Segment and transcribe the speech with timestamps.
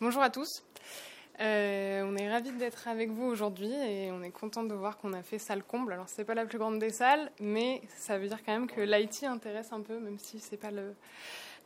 [0.00, 0.62] Bonjour à tous.
[1.40, 5.12] Euh, on est ravis d'être avec vous aujourd'hui et on est content de voir qu'on
[5.12, 5.92] a fait salle comble.
[5.92, 8.80] Alors c'est pas la plus grande des salles, mais ça veut dire quand même que
[8.80, 10.70] l'IT intéresse un peu, même si c'est pas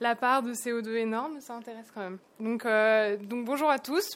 [0.00, 2.18] la part de CO2 énorme, ça intéresse quand même.
[2.40, 4.08] Donc, euh, bonjour à tous.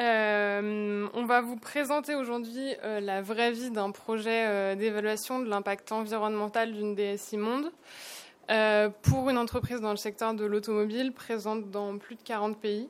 [0.00, 6.72] Euh, on va vous présenter aujourd'hui la vraie vie d'un projet d'évaluation de l'impact environnemental
[6.72, 7.70] d'une DSI Monde
[9.02, 12.88] pour une entreprise dans le secteur de l'automobile présente dans plus de 40 pays.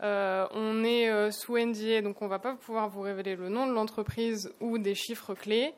[0.00, 3.72] on est sous NDA, donc on ne va pas pouvoir vous révéler le nom de
[3.72, 5.74] l'entreprise ou des chiffres clés.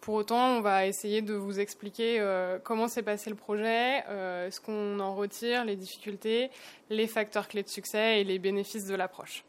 [0.00, 2.24] Pour autant, on va essayer de vous expliquer
[2.64, 6.50] comment s'est passé le projet, ce qu'on en retire, les difficultés,
[6.90, 9.44] les facteurs clés de succès et les bénéfices de l'approche.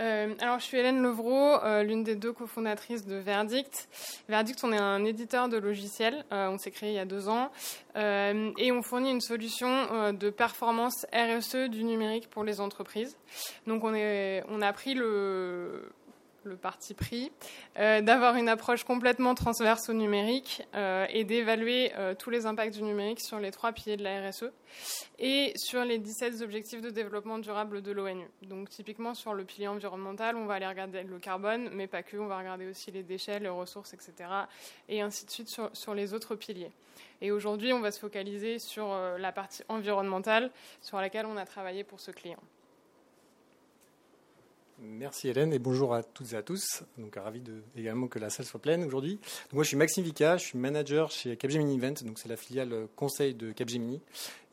[0.00, 3.88] Euh, alors, je suis Hélène Levrault, euh, l'une des deux cofondatrices de Verdict.
[4.28, 6.24] Verdict, on est un éditeur de logiciels.
[6.32, 7.50] Euh, on s'est créé il y a deux ans
[7.94, 13.16] et on fournit une solution de performance RSE du numérique pour les entreprises.
[13.66, 15.90] Donc, on, a pris le,
[16.46, 17.30] le parti pris,
[17.78, 22.74] euh, d'avoir une approche complètement transverse au numérique euh, et d'évaluer euh, tous les impacts
[22.74, 24.50] du numérique sur les trois piliers de la RSE
[25.18, 28.26] et sur les 17 objectifs de développement durable de l'ONU.
[28.42, 32.16] Donc typiquement sur le pilier environnemental, on va aller regarder le carbone, mais pas que,
[32.16, 34.30] on va regarder aussi les déchets, les ressources, etc.
[34.88, 36.72] Et ainsi de suite sur, sur les autres piliers.
[37.20, 41.84] Et aujourd'hui, on va se focaliser sur la partie environnementale sur laquelle on a travaillé
[41.84, 42.40] pour ce client.
[44.78, 46.82] Merci Hélène et bonjour à toutes et à tous.
[46.98, 47.42] Donc ravi
[47.76, 49.18] également que la salle soit pleine aujourd'hui.
[49.54, 52.86] Moi je suis Maxime Vica, je suis manager chez Capgemini Event, donc c'est la filiale
[52.94, 54.02] conseil de Capgemini.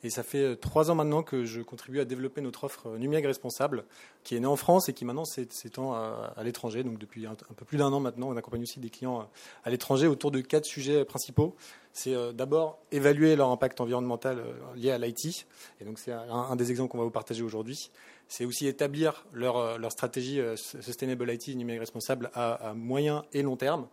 [0.06, 2.98] Et ça fait euh, trois ans maintenant que je contribue à développer notre offre euh,
[2.98, 3.86] numérique responsable,
[4.24, 6.84] qui est née en France et qui maintenant s'étend à, l'étranger.
[6.84, 9.26] Donc depuis un, peu plus d'un an maintenant, on accompagne aussi des clients euh,
[9.64, 11.56] à l'étranger autour de quatre sujets principaux.
[11.94, 14.44] C'est d'abord évaluer leur impact environnemental
[14.76, 15.46] lié à l'IT.
[15.80, 17.92] Et donc c'est un, des exemples qu'on va vous partager aujourd'hui
[18.36, 23.88] c'est aussi établir leur, leur, stratégie Sustainable IT, numérique responsable, à, moyen et long terme.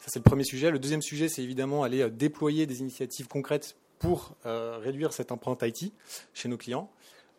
[0.00, 0.72] Ça, c'est le premier sujet.
[0.72, 5.62] Le deuxième sujet, c'est évidemment aller déployer des initiatives concrètes pour euh, réduire cette empreinte
[5.62, 5.92] IT
[6.34, 6.90] chez nos clients.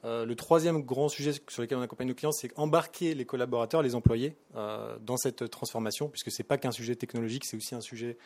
[0.07, 3.81] Euh, le troisième grand sujet sur lequel on accompagne nos clients, c'est embarquer les collaborateurs,
[3.81, 7.75] les employés, euh, dans cette transformation, puisque ce n'est pas qu'un sujet technologique, c'est aussi
[7.75, 8.17] un sujet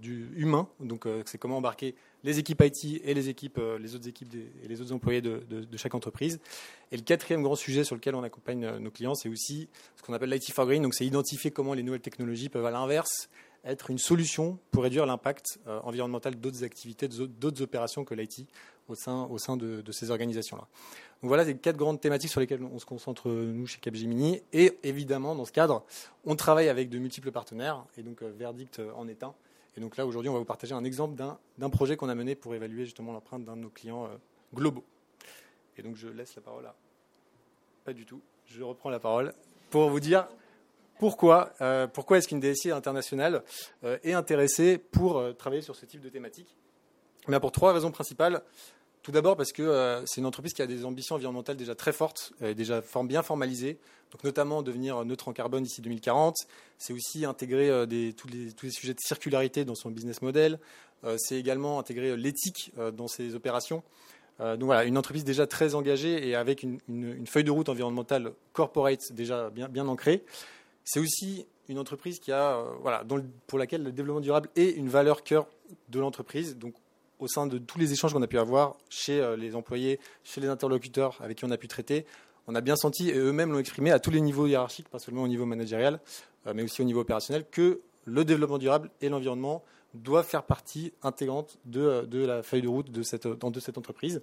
[0.00, 0.68] du humain.
[0.80, 1.94] Donc, c'est comment embarquer
[2.24, 5.76] les équipes IT et les équipes, les autres équipes et les autres employés de, de,
[5.76, 6.40] chaque entreprise.
[6.90, 10.12] Et le quatrième grand sujet sur lequel on accompagne nos clients, c'est aussi ce qu'on
[10.12, 10.82] appelle l'IT for Green.
[10.82, 13.28] Donc, c'est identifier comment les nouvelles technologies peuvent, à l'inverse,
[13.64, 18.46] être une solution pour réduire l'impact euh, environnemental d'autres activités, d'autres opérations que l'IT
[18.90, 20.66] au sein, au sein de, ces organisations-là.
[21.22, 24.42] Donc voilà les quatre grandes thématiques sur lesquelles on se concentre nous chez Capgemini.
[24.52, 25.84] Et évidemment, dans ce cadre,
[26.24, 29.34] on travaille avec de multiples partenaires, et donc euh, Verdict euh, en est un.
[29.76, 32.34] Et donc là, aujourd'hui, on va vous partager un exemple d'un projet qu'on a mené
[32.34, 34.08] pour évaluer justement l'empreinte d'un de nos clients
[34.52, 34.84] globaux.
[35.76, 36.74] Et donc je laisse la parole à...
[37.84, 38.20] Pas du tout.
[38.46, 39.32] Je reprends la parole
[39.70, 40.26] pour vous dire
[41.00, 43.42] pourquoi, euh, pourquoi est-ce qu'une DSI internationale
[43.84, 46.54] euh, est intéressée pour euh, travailler sur ce type de thématique
[47.26, 48.42] Mais Pour trois raisons principales.
[49.02, 52.32] Tout d'abord parce que c'est une entreprise qui a des ambitions environnementales déjà très fortes,
[52.40, 53.78] déjà bien formalisées,
[54.12, 56.36] donc notamment devenir neutre en carbone d'ici 2040.
[56.76, 57.68] C'est aussi intégrer
[58.16, 60.58] tous, les, sujets de circularité dans son business model.
[61.16, 63.82] c'est également intégrer l'éthique dans ses opérations.
[64.38, 69.12] donc voilà, une entreprise déjà très engagée et avec une, feuille de route environnementale corporate
[69.12, 70.24] déjà bien, ancrée.
[70.84, 73.04] C'est aussi une entreprise qui a, euh, voilà,
[73.46, 75.46] pour laquelle le développement durable est une valeur cœur
[75.88, 76.56] de l'entreprise.
[76.56, 76.74] Donc,
[77.20, 80.40] au sein de tous les échanges qu'on a pu avoir chez euh, les employés, chez
[80.40, 82.06] les interlocuteurs avec qui on a pu traiter,
[82.46, 85.22] on a bien senti, et eux-mêmes l'ont exprimé à tous les niveaux hiérarchiques, pas seulement
[85.22, 86.00] au niveau managérial,
[86.46, 89.62] euh, mais aussi au niveau opérationnel, que le développement durable et l'environnement
[89.94, 93.26] doivent faire partie intégrante de, la feuille de route de cette,
[93.76, 94.20] entreprise.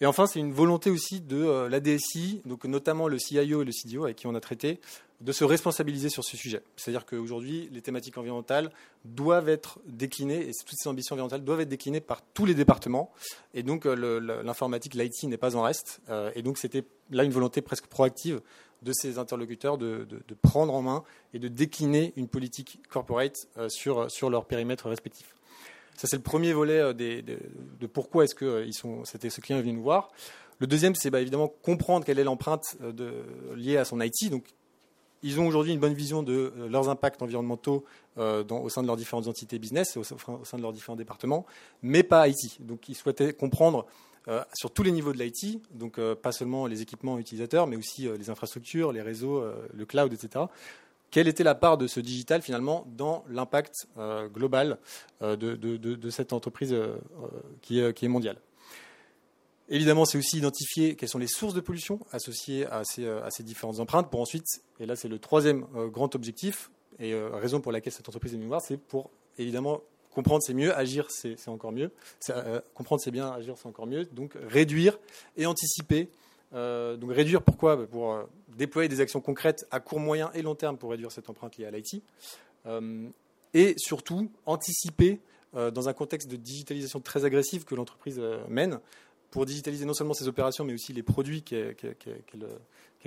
[0.00, 3.64] Et enfin, c'est une volonté aussi de euh, la DSI, donc notamment le CIO et
[3.64, 4.80] le CDO avec qui on a traité,
[5.22, 6.62] de se responsabiliser sur ce sujet.
[6.76, 8.70] C'est-à-dire qu'aujourd'hui, les thématiques environnementales
[9.04, 13.12] doivent être déclinées, et toutes ces ambitions environnementales doivent être déclinées par tous les départements.
[13.54, 16.00] Et donc, euh, l'informatique, l'IT n'est pas en reste.
[16.10, 18.40] Euh, et donc, c'était là une volonté presque proactive
[18.82, 20.06] de ces interlocuteurs de,
[20.42, 25.36] prendre en main et de décliner une politique corporate sur, sur leur périmètre respectif.
[25.96, 29.40] Ça, c'est le premier volet euh, de, pourquoi est-ce que euh, ils sont, c'était ce
[29.40, 30.10] client est venu nous voir.
[30.58, 33.22] Le deuxième, c'est bah, évidemment comprendre quelle est l'empreinte euh,
[33.56, 34.30] liée à son IT.
[34.30, 34.46] Donc,
[35.22, 37.84] ils ont aujourd'hui une bonne vision de leurs impacts environnementaux
[38.16, 41.46] au sein de leurs différentes entités business, au, au, sein de leurs différents départements,
[41.82, 42.60] mais pas IT.
[42.60, 43.86] Donc, ils souhaitaient comprendre
[44.54, 48.30] sur tous les niveaux de l'IT, donc pas seulement les équipements utilisateurs, mais aussi les
[48.30, 49.42] infrastructures, les réseaux,
[49.72, 50.44] le cloud, etc
[51.12, 54.78] quelle était la part de ce digital finalement dans l'impact euh, global
[55.20, 56.96] euh, de, cette entreprise euh,
[57.60, 58.38] qui, est, mondiale?
[59.68, 63.78] Évidemment, c'est aussi identifier quelles sont les sources de pollution associées à ces, ces différentes
[63.80, 64.46] empreintes pour ensuite,
[64.80, 68.50] et là c'est le troisième grand objectif, et raison pour laquelle cette entreprise est venue
[68.60, 69.80] c'est pour évidemment
[70.10, 71.90] comprendre c'est mieux, agir c'est encore mieux.
[72.74, 74.04] comprendre c'est bien, agir c'est encore mieux.
[74.06, 74.98] Donc réduire
[75.36, 76.10] et anticiper
[76.54, 77.76] euh, donc réduire pourquoi?
[77.76, 78.24] Bah, Pour euh,
[78.56, 81.66] déployer des actions concrètes à court, moyen et long terme pour réduire cette empreinte liée
[81.66, 82.02] à l'IT.
[82.66, 83.08] Euh,
[83.54, 85.20] et surtout anticiper
[85.54, 88.18] dans un contexte de digitalisation très agressive que l'entreprise
[88.48, 88.80] mène
[89.32, 91.74] pour digitaliser non seulement ses opérations mais aussi les produits qu'elle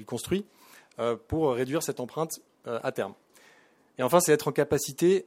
[0.05, 0.45] construit
[1.29, 3.13] pour réduire cette empreinte à terme.
[3.97, 5.25] Et enfin, c'est être en capacité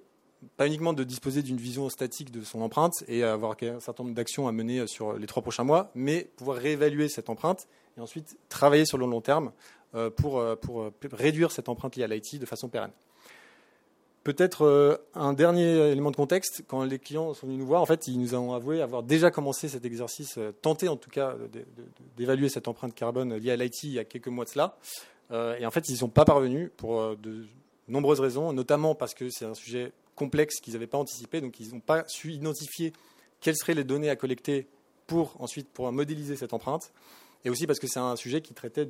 [0.56, 4.15] pas uniquement de disposer d'une vision statique de son empreinte et avoir un certain nombre
[4.15, 7.67] d'actions à mener sur les trois prochains mois, mais pouvoir réévaluer cette empreinte
[7.97, 9.53] et ensuite travailler sur le long terme
[9.95, 12.93] euh, pour, euh, euh, réduire cette empreinte liée à l'IT de façon pérenne.
[14.29, 18.09] Peut-être un dernier élément de contexte, quand les clients sont venus nous voir, en fait,
[18.09, 21.35] ils nous ont avoué avoir déjà commencé cet exercice, tenté en tout cas
[22.19, 24.77] d'évaluer cette empreinte carbone liée à l'IT il y a quelques mois de cela.
[25.33, 27.47] Et en fait, ils n'y sont pas parvenus pour de
[27.89, 31.73] nombreuses raisons, notamment parce que c'est un sujet complexe qu'ils n'avaient pas anticipé, donc ils
[31.73, 32.93] n'ont pas su identifier
[33.41, 34.67] quelles seraient les données à collecter
[35.07, 36.93] pour ensuite pour modéliser cette empreinte
[37.44, 38.88] et aussi parce que c'est un sujet qui traitait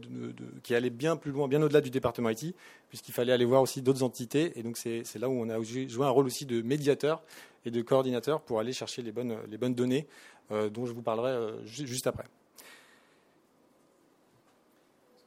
[0.62, 2.54] qui allait bien plus loin, bien au-delà du département IT,
[2.88, 4.58] puisqu'il fallait aller voir aussi d'autres entités.
[4.58, 7.22] Et donc c'est là où on a joué un rôle aussi de médiateur
[7.64, 10.06] et de coordinateur pour aller chercher les bonnes, les bonnes données
[10.50, 12.24] euh, dont je vous parlerai euh, juste après.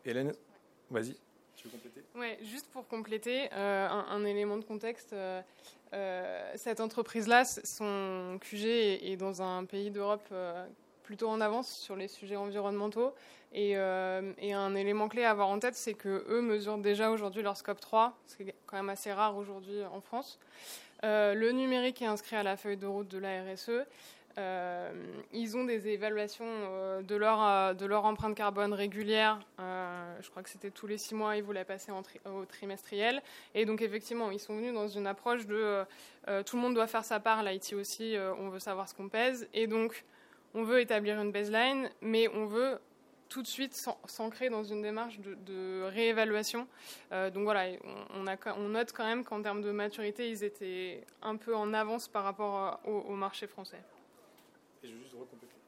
[0.03, 0.33] Hélène,
[0.89, 1.15] vas-y.
[1.55, 2.01] Tu veux compléter?
[2.15, 5.15] Oui, juste pour compléter, euh, un, élément de contexte.
[6.55, 10.27] cette entreprise-là, son QG est, dans un pays d'Europe
[11.03, 13.13] plutôt en avance sur les sujets environnementaux.
[13.55, 17.41] Euh, et, un élément clé à avoir en tête, c'est que eux mesurent déjà aujourd'hui
[17.41, 20.39] leur scope 3, ce qui est quand même assez rare aujourd'hui en France.
[21.03, 23.85] Euh, le numérique est inscrit à la feuille de route de la RSE.
[24.37, 24.91] Euh,
[25.33, 26.45] ils ont des évaluations
[27.01, 29.39] de, leur, de leur empreinte carbone régulière.
[29.59, 33.21] je crois que c'était tous les six mois, ils voulaient passer au trimestriel.
[33.53, 35.83] Et donc, effectivement, ils sont venus dans une approche de
[36.45, 39.49] tout le monde doit faire sa part, l'IT aussi, on veut savoir ce qu'on pèse.
[39.53, 40.05] Et donc,
[40.53, 42.79] on veut établir une baseline, mais on veut
[43.29, 43.73] tout de suite
[44.05, 46.67] s'ancrer dans une démarche de, réévaluation.
[47.13, 47.77] Euh, donc voilà,
[48.13, 48.23] on,
[48.67, 52.81] note quand même qu'en termes de maturité, ils étaient un peu en avance par rapport
[52.85, 53.81] au, marché français.
[54.83, 55.15] Et je juste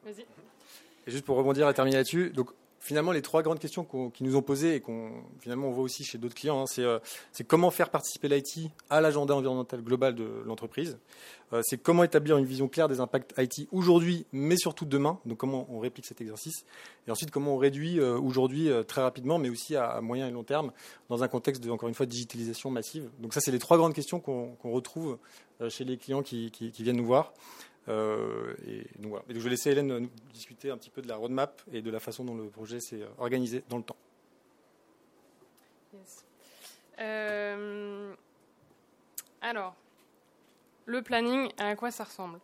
[0.03, 0.25] Vas-y.
[1.07, 2.51] Et juste pour rebondir et terminer là-dessus, donc
[2.83, 5.09] finalement, les trois grandes questions qui nous ont posées et qu'on
[5.39, 6.99] finalement on voit aussi chez d'autres clients, hein, euh,
[7.31, 10.97] c'est comment faire participer l'IT à l'agenda environnemental global de l'entreprise.
[11.53, 15.17] Euh, c'est comment établir une vision claire des impacts IT aujourd'hui, mais surtout demain.
[15.25, 16.65] Donc comment on réplique cet exercice.
[17.07, 20.43] Et ensuite, comment on réduit euh, aujourd'hui très rapidement, mais aussi à, moyen et long
[20.43, 20.73] terme,
[21.07, 23.09] dans un contexte de, encore une fois, digitalisation massive.
[23.19, 25.17] Donc ça, c'est les trois grandes questions qu'on retrouve
[25.69, 27.31] chez les clients qui viennent nous voir.
[27.89, 28.53] Euh,
[29.29, 31.99] je vais laisser Hélène nous discuter un petit peu de la roadmap et de la
[31.99, 33.97] façon dont le projet s'est organisé dans le temps.
[36.99, 38.13] Euh,
[39.41, 39.75] alors,
[40.85, 42.39] le planning, à quoi ça ressemble?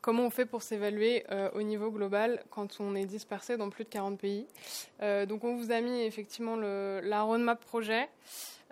[0.00, 3.84] Comment on fait pour s'évaluer euh, au niveau global quand on est dispersé dans plus
[3.84, 4.46] de 40 pays?
[5.28, 8.08] Donc on vous a mis effectivement la roadmap projet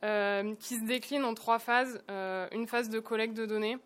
[0.00, 2.02] qui se décline en trois phases.
[2.08, 3.78] une phase de collecte de données, euh,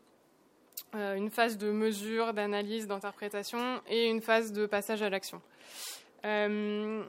[0.94, 5.40] une phase de mesure, d'analyse, d'interprétation et une phase de passage à l'action.
[6.24, 7.04] Euh,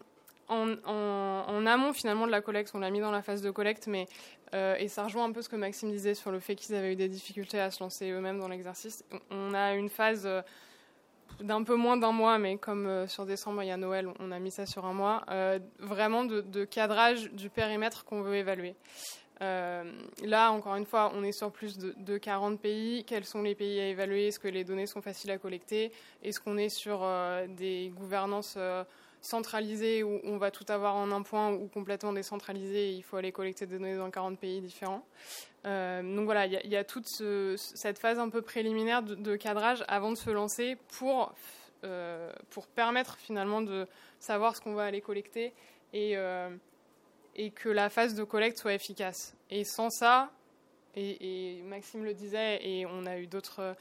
[0.50, 4.08] en, amont finalement de la collecte, on l'a mis dans la phase de collecte, mais
[4.54, 6.94] euh, et ça rejoint un peu ce que Maxime disait sur le fait qu'ils avaient
[6.94, 9.04] eu des difficultés à se lancer eux-mêmes dans l'exercice.
[9.30, 10.30] On a une phase
[11.42, 14.40] d'un peu moins d'un mois, mais comme sur décembre il y a Noël, on a
[14.40, 15.26] mis ça sur un mois,
[15.80, 18.76] vraiment de, cadrage du périmètre qu'on veut évaluer.
[19.41, 19.84] Euh,
[20.24, 23.03] là, encore une fois, on est sur plus de, 40 pays.
[23.06, 24.27] Quels sont les pays à évaluer?
[24.27, 25.91] Est-ce que les données sont faciles à collecter?
[26.24, 28.84] Est-ce qu'on est sur euh, des gouvernances euh,
[29.22, 33.17] centralisées où on va tout avoir en un point ou complètement décentralisées et il faut
[33.17, 35.03] aller collecter des données dans 40 pays différents?
[35.65, 37.08] Donc voilà, il y, a toute
[37.58, 41.34] cette phase un peu préliminaire de, cadrage avant de se lancer pour,
[42.51, 43.86] pour permettre finalement de
[44.17, 45.51] savoir ce qu'on va aller collecter
[45.91, 46.15] et
[47.38, 49.36] et que la phase de collecte soit efficace.
[49.50, 50.32] Et sans ça,
[50.96, 53.75] et, Maxime le disait, et on a eu d'autres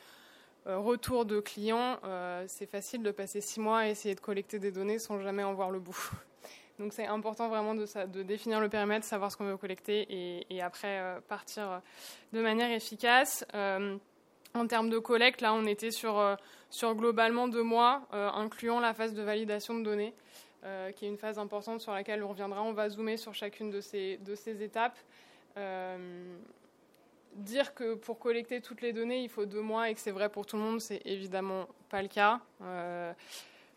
[0.67, 4.59] euh, retours de clients, euh, c'est facile de passer six mois à essayer de collecter
[4.59, 6.11] des données sans jamais en voir le bout.
[6.79, 10.99] Donc c'est important vraiment de, définir le périmètre, savoir ce qu'on veut collecter et, après
[10.99, 11.81] euh, partir
[12.35, 13.47] de manière efficace.
[13.55, 16.37] en termes de collecte, là on était sur
[16.95, 20.13] globalement deux mois, incluant la phase de validation de données.
[20.65, 22.63] Euh, qui est une phase importante sur laquelle on reviendra.
[22.63, 24.99] On va zoomer sur chacune de ces, de ces étapes.
[25.57, 26.37] Euh,
[27.35, 30.29] dire que pour collecter toutes les données, il faut deux mois et que c'est vrai
[30.29, 32.41] pour tout le monde, c'est évidemment pas le cas.
[32.63, 33.13] Euh,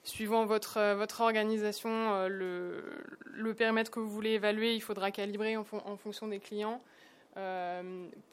[0.04, 2.84] suivant votre, votre organisation, le,
[3.26, 6.82] le, périmètre que vous voulez évaluer, il faudra calibrer en, fonction des clients.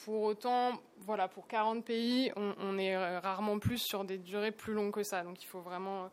[0.05, 4.93] pour autant, voilà, pour 40 pays, on, est rarement plus sur des durées plus longues
[4.93, 5.25] que ça.
[5.25, 6.09] Donc il faut vraiment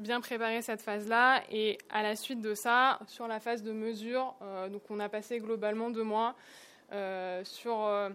[0.00, 1.42] bien préparer cette phase-là.
[1.50, 5.08] Et à la suite de ça, sur la phase de mesure, euh, donc on a
[5.08, 6.34] passé globalement deux mois
[6.92, 8.10] euh, sur euh,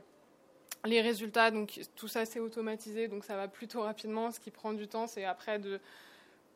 [0.84, 1.52] les résultats.
[1.52, 4.32] Donc tout ça c'est automatisé, donc ça va plutôt rapidement.
[4.32, 5.80] Ce qui prend du temps, c'est après de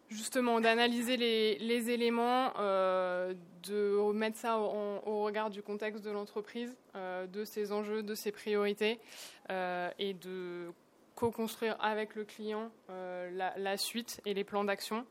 [0.09, 7.71] justement d'analyser les, éléments, de mettre ça au regard du contexte de l'entreprise, de ses
[7.71, 8.99] enjeux, de ses priorités,
[9.51, 10.73] et de
[11.19, 15.05] co-construire avec le client euh, la, suite et les plans d'action.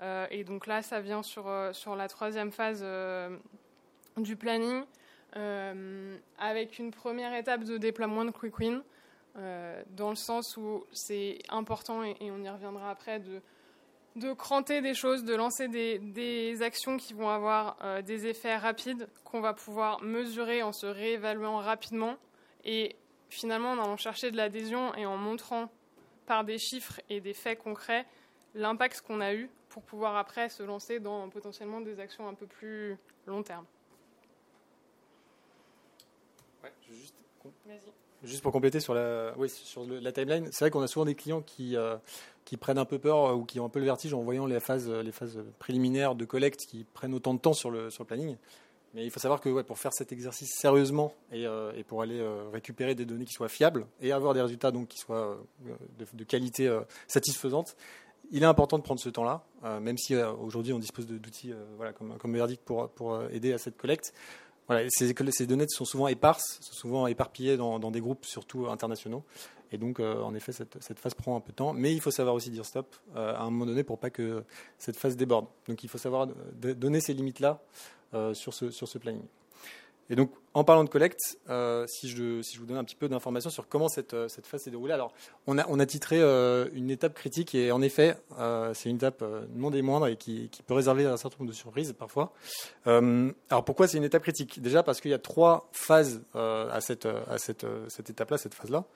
[0.00, 2.86] Euh, et donc là, ça vient sur, euh, sur la troisième phase
[4.16, 4.84] du planning,
[6.38, 8.82] avec une première étape de déploiement de Quick Win,
[9.34, 13.40] dans le sens où c'est important, et, on y reviendra après, de,
[14.16, 19.08] de cranter des choses, de lancer des, des actions qui vont avoir des effets rapides,
[19.24, 22.16] qu'on va pouvoir mesurer en se réévaluant rapidement.
[22.64, 22.96] Et
[23.28, 25.70] finalement, en allant chercher de l'adhésion et en montrant
[26.26, 28.06] par des chiffres et des faits concrets
[28.54, 32.46] l'impact qu'on a eu pour pouvoir après se lancer dans potentiellement des actions un peu
[32.46, 33.64] plus long terme.
[38.22, 41.14] juste, pour compléter sur la, oui, sur la timeline, c'est vrai qu'on a souvent des
[41.14, 41.96] clients qui, euh,
[42.44, 44.60] qui prennent un peu peur ou qui ont un peu le vertige en voyant les
[44.60, 48.06] phases, les phases préliminaires de collecte qui prennent autant de temps sur le, sur le
[48.08, 48.36] planning.
[48.94, 52.48] Mais il faut savoir que pour faire cet exercice sérieusement et, euh, pour aller euh,
[52.50, 56.24] récupérer des données qui soient fiables et avoir des résultats donc qui soient euh, de,
[56.24, 56.74] qualité
[57.06, 57.76] satisfaisante,
[58.30, 59.42] il est important de prendre ce temps-là,
[59.80, 63.78] même si aujourd'hui on dispose d'outils voilà, comme, comme Verdict pour, pour aider à cette
[63.78, 64.12] collecte.
[64.66, 69.24] Voilà, ces, ces, données sont souvent éparses, sont souvent éparpillées dans, des groupes, surtout internationaux.
[69.72, 71.72] Et donc, en effet, cette, phase prend un peu de temps.
[71.72, 74.44] Mais il faut savoir aussi dire stop à un moment donné pour pas que
[74.78, 75.46] cette phase déborde.
[75.68, 77.60] Donc, il faut savoir donner ces limites-là
[78.14, 79.20] euh, sur, ce, planning.
[80.08, 83.50] Et donc, en parlant de collecte, euh, si, je, vous donne un petit peu d'informations
[83.50, 85.12] sur comment cette, euh, phase s'est déroulée, alors
[85.46, 86.22] on a, titré
[86.72, 88.16] une étape critique et en effet,
[88.72, 89.22] c'est une étape
[89.54, 92.32] non des moindres et qui, peut réserver un certain nombre de surprises parfois.
[92.86, 94.62] alors pourquoi c'est une étape critique?
[94.62, 97.04] Déjà parce qu'il y a trois phases à cette
[98.08, 98.86] étape-là, cette phase-là.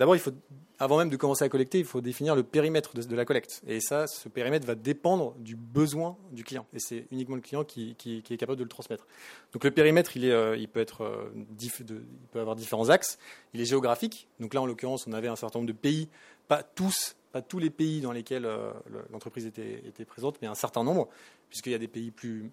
[0.00, 0.32] D'abord, il faut,
[0.78, 3.60] avant même de commencer à collecter, il faut définir le périmètre de, la collecte.
[3.66, 6.64] Et ça, ce périmètre va dépendre du besoin du client.
[6.72, 9.06] Et c'est uniquement le client qui, est capable de le transmettre.
[9.52, 13.18] Donc le périmètre, euh, euh, il peut avoir différents axes.
[13.52, 14.26] Il est géographique.
[14.40, 16.08] Donc là, en l'occurrence, on avait un certain nombre de pays,
[16.48, 18.72] pas tous, pas tous les pays dans lesquels euh,
[19.12, 21.08] l'entreprise était, présente, mais un certain nombre,
[21.50, 22.50] puisqu'il y a des pays plus,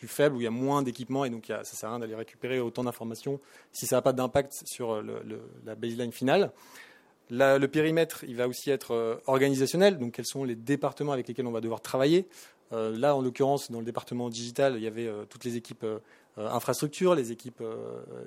[0.00, 1.98] plus faibles, où il y a moins d'équipements, et donc ça ne sert à rien
[1.98, 3.38] d'aller récupérer autant d'informations
[3.70, 5.02] si ça n'a pas d'impact sur euh,
[5.66, 6.52] la baseline finale.
[7.28, 11.46] le périmètre, il va aussi être euh, organisationnel, donc quels sont les départements avec lesquels
[11.46, 12.26] on va devoir travailler.
[12.72, 15.84] Euh, là, en l'occurrence, dans le département digital, il y avait toutes les équipes
[16.38, 17.62] infrastructures, les équipes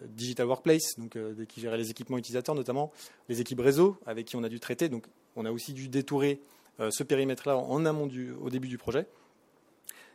[0.10, 2.92] digital workplace, donc qui géraient les équipements utilisateurs notamment,
[3.30, 4.90] les équipes réseau avec qui on a dû traiter.
[4.90, 6.40] Donc, on a aussi dû détourer
[6.78, 9.08] ce périmètre-là en amont du, au début du projet.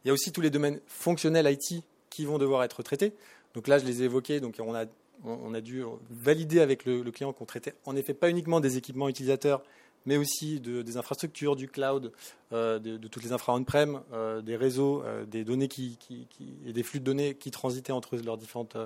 [0.04, 3.12] Il y a aussi tous les domaines fonctionnels IT qui vont devoir être traités.
[3.54, 4.40] Donc là, je les ai évoqués.
[4.58, 4.74] On
[5.54, 9.62] a, dû valider avec le, client qu'on traitait en effet pas uniquement des équipements utilisateurs,
[10.06, 12.12] mais aussi de, des infrastructures, du cloud,
[12.52, 15.68] euh, de, toutes les infra on-prem, euh, des réseaux, euh, des données
[16.66, 18.76] et des flux de données qui transitaient entre leurs différentes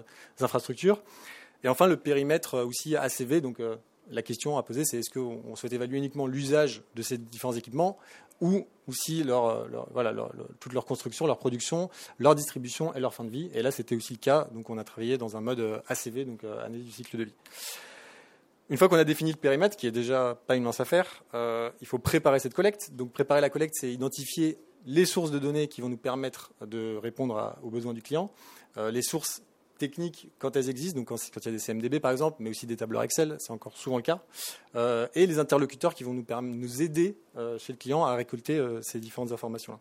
[0.40, 1.02] infrastructures.
[1.64, 3.60] Et enfin, le périmètre aussi ACV, donc
[4.10, 7.98] la question à poser, c'est est-ce qu'on souhaite évaluer uniquement l'usage de ces différents équipements
[8.42, 10.14] ou aussi voilà,
[10.58, 13.48] toute leur construction, leur production, leur distribution et leur fin de vie.
[13.54, 14.48] Et là, c'était aussi le cas.
[14.52, 17.24] Donc, on a travaillé dans un mode euh, ACV, donc euh, année du cycle de
[17.24, 17.34] vie.
[18.68, 21.70] Une fois qu'on a défini le périmètre, qui est déjà pas une mince affaire, euh,
[21.80, 22.90] il faut préparer cette collecte.
[22.92, 26.96] Donc, préparer la collecte, c'est identifier les sources de données qui vont nous permettre de
[26.96, 28.32] répondre aux besoins du client,
[28.76, 29.40] les sources
[29.82, 32.66] techniques quand elles existent, donc quand, il y a des CMDB par exemple, mais aussi
[32.66, 34.22] des tableurs Excel, c'est encore souvent le cas,
[34.76, 38.56] euh, et les interlocuteurs qui vont nous, nous aider euh, chez le client à récolter
[38.56, 39.80] euh, ces différentes informations-là.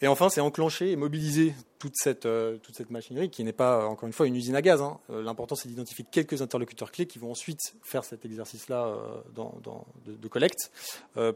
[0.00, 2.28] Et enfin, c'est enclencher et mobiliser toute cette,
[2.62, 4.80] toute cette machinerie qui n'est pas, encore une fois, une usine à gaz.
[4.80, 5.00] Hein.
[5.08, 8.96] L'important, c'est d'identifier quelques interlocuteurs clés qui vont ensuite faire cet exercice-là
[9.34, 10.70] de, de, collecte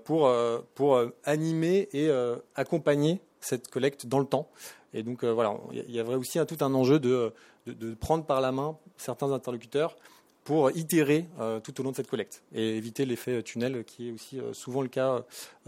[0.05, 0.33] pour,
[0.77, 2.09] pour animer et
[2.55, 4.49] accompagner cette collecte dans le temps
[4.95, 7.33] et donc euh, voilà, il y a aussi tout un enjeu de,
[8.01, 9.97] prendre par la main certains interlocuteurs
[10.45, 14.13] pour itérer euh, tout au long de cette collecte et éviter l'effet tunnel qui est
[14.13, 15.25] aussi euh, souvent le cas,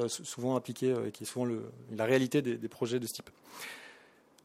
[0.09, 1.49] souvent appliqué et qui est souvent
[1.93, 3.31] la réalité des, projets de ce type.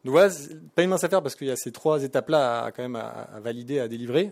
[0.06, 0.34] Donc voilà,
[0.76, 3.90] pas une mince affaire parce qu'il y a ces trois étapes-là à, à, valider, à
[3.90, 4.32] délivrer.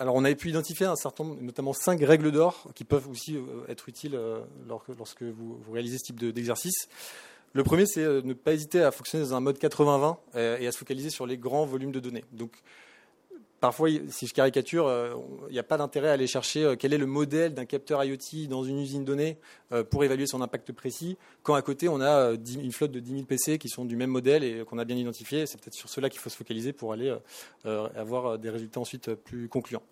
[0.00, 3.38] alors, on avait pu identifier un certain nombre, notamment cinq règles d'or, qui peuvent aussi
[3.68, 4.18] être utiles
[4.66, 6.88] lorsque vous, réalisez ce type d'exercice.
[7.52, 10.16] Le premier, c'est ne pas hésiter à fonctionner dans un mode 80-20
[10.60, 12.24] et à se focaliser sur les grands volumes de données.
[12.32, 12.62] Donc,
[13.60, 15.14] parfois, si je caricature, euh,
[15.48, 18.02] il n'y a pas d'intérêt à aller chercher euh, quel est le modèle d'un capteur
[18.02, 19.38] IoT dans une usine donnée
[19.72, 23.12] euh, pour évaluer son impact précis, quand à côté on a une flotte de 10
[23.12, 25.46] 000 PC qui sont du même modèle et qu'on a bien identifié.
[25.46, 27.14] C'est peut-être sur cela qu'il faut se focaliser pour aller
[27.64, 29.82] avoir des résultats ensuite plus concluants.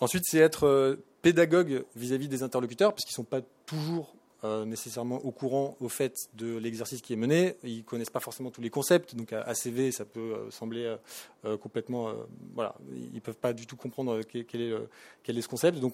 [0.00, 5.16] Ensuite, c'est être pédagogue vis-à-vis des interlocuteurs, parce qu'ils ne sont pas toujours euh, nécessairement
[5.16, 7.56] au courant au fait de l'exercice qui est mené.
[7.62, 10.96] Ils connaissent pas forcément tous les concepts, donc à ACV, ça peut euh, sembler
[11.44, 12.14] euh, complètement,
[12.54, 12.74] voilà,
[13.12, 14.74] ils peuvent pas du tout comprendre quel est,
[15.22, 15.78] quel est ce concept.
[15.78, 15.92] Donc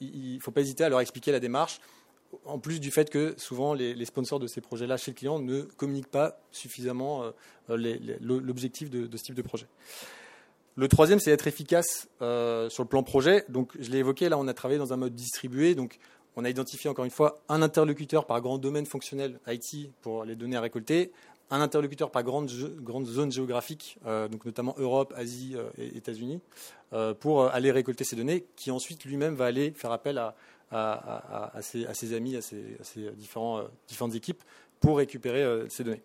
[0.00, 1.80] il ne faut pas hésiter à leur expliquer la démarche.
[2.44, 5.62] En plus du fait que souvent les, sponsors de ces projets-là chez le client ne
[5.62, 7.22] communiquent pas suffisamment
[7.68, 9.66] l'objectif de, de, ce type de projet.
[10.74, 13.44] Le troisième, c'est être efficace sur le plan projet.
[13.48, 15.76] Donc, je l'ai évoqué, là, on a travaillé dans un mode distribué.
[15.76, 16.00] Donc,
[16.36, 20.36] on a identifié encore une fois un interlocuteur par grand domaine fonctionnel IT pour les
[20.36, 21.12] données à récolter,
[21.50, 22.50] un interlocuteur par grande,
[22.80, 26.40] grande zone géographique, euh, donc notamment Europe, Asie euh, et États-Unis,
[26.92, 30.34] euh, pour aller récolter ces données, qui ensuite lui-même va aller faire appel à,
[31.60, 34.42] ses, amis, à ses, différentes équipes
[34.80, 36.02] pour récupérer ces données.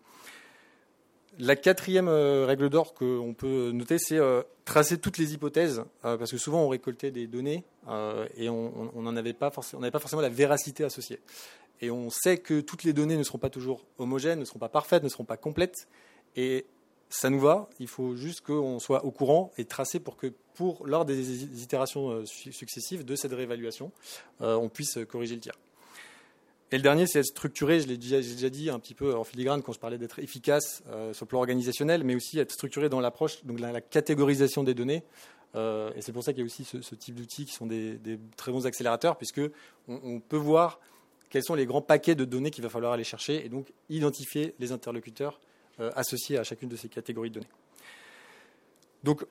[1.38, 6.18] La quatrième euh, règle d'or qu'on peut noter, c'est euh, tracer toutes les hypothèses, euh,
[6.18, 7.64] parce que souvent on récoltait des données
[8.36, 11.20] et on n'avait pas, forcément la véracité associée.
[11.80, 14.68] Et on sait que toutes les données ne seront pas toujours homogènes, ne seront pas
[14.68, 15.88] parfaites, ne seront pas complètes.
[16.36, 16.66] Et
[17.08, 20.86] ça nous va, il faut juste qu'on soit au courant et tracé pour que, pour,
[20.86, 23.92] lors des itérations successives de cette réévaluation,
[24.40, 25.54] on puisse corriger le tir.
[26.72, 29.62] Et le dernier, c'est être structuré, je l'ai déjà, dit un petit peu en filigrane
[29.62, 33.00] quand je parlais d'être efficace euh, sur le plan organisationnel, mais aussi être structuré dans
[33.00, 35.02] l'approche, donc la, catégorisation des données.
[35.56, 37.98] Euh, et c'est pour ça qu'il y a aussi ce, type d'outils qui sont des,
[38.36, 39.40] très bons accélérateurs, puisque
[39.88, 40.78] on, peut voir
[41.28, 44.54] quels sont les grands paquets de données qu'il va falloir aller chercher et donc identifier
[44.60, 45.40] les interlocuteurs
[45.80, 47.52] euh, associés à chacune de ces catégories de données.
[49.02, 49.24] Donc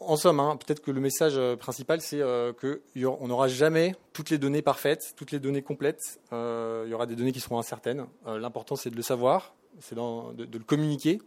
[0.00, 4.30] en somme, hein, peut-être que le message euh, principal, c'est euh, qu'on n'aura jamais toutes
[4.30, 6.20] les données parfaites, toutes les données complètes.
[6.32, 8.06] Euh, il y aura des données qui seront incertaines.
[8.26, 9.54] L'important, c'est de le savoir,
[9.92, 11.20] de, le communiquer,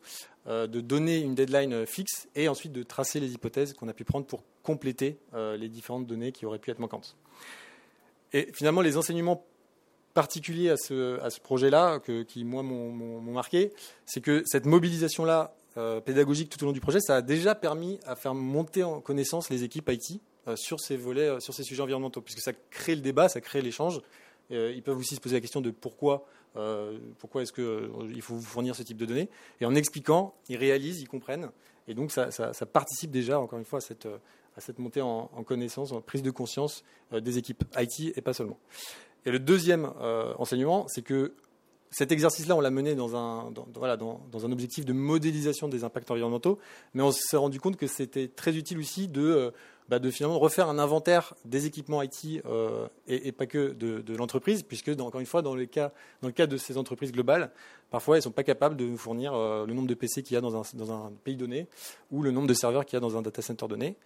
[0.47, 4.25] de donner une deadline fixe et ensuite de tracer les hypothèses qu'on a pu prendre
[4.25, 7.15] pour compléter les différentes données qui auraient pu être manquantes.
[8.33, 9.45] Et finalement, les enseignements
[10.13, 13.71] particuliers à ce, projet-là, qui, moi, m'ont marqué,
[14.05, 17.99] c'est que cette mobilisation-là euh, pédagogique tout au long du projet, ça a déjà permis
[18.05, 21.63] à faire monter en connaissance les équipes IT euh, sur ces volets, euh, sur ces
[21.63, 23.99] sujets environnementaux, puisque ça crée le débat, ça crée l'échange.
[24.51, 26.25] ils peuvent aussi se poser la question de pourquoi,
[27.17, 29.29] pourquoi est-ce qu'il faut vous fournir ce type de données.
[29.61, 31.49] Et en expliquant, ils réalisent, ils comprennent.
[31.87, 32.29] Et donc ça,
[32.71, 36.29] participe déjà, encore une fois, à cette, à cette montée en, connaissance, en prise de
[36.29, 38.59] conscience des équipes IT et pas seulement.
[39.25, 39.91] Et le deuxième
[40.37, 41.33] enseignement, c'est que
[41.93, 46.09] cet exercice-là, on l'a mené dans un, voilà, dans, un objectif de modélisation des impacts
[46.09, 46.57] environnementaux,
[46.95, 49.51] mais on s'est rendu compte que c'était très utile aussi de, euh,
[49.89, 54.63] bah, de, finalement refaire un inventaire des équipements IT euh, et, pas que de, l'entreprise,
[54.63, 55.91] puisque encore une fois, dans le, cas,
[56.23, 57.51] dans le cas de ces entreprises globales,
[57.91, 60.33] parfois elles ne sont pas capables de nous fournir euh, le nombre de PC qu'il
[60.33, 61.67] y a dans un, dans un, pays donné
[62.11, 63.97] ou le nombre de serveurs qu'il y a dans un data center donné.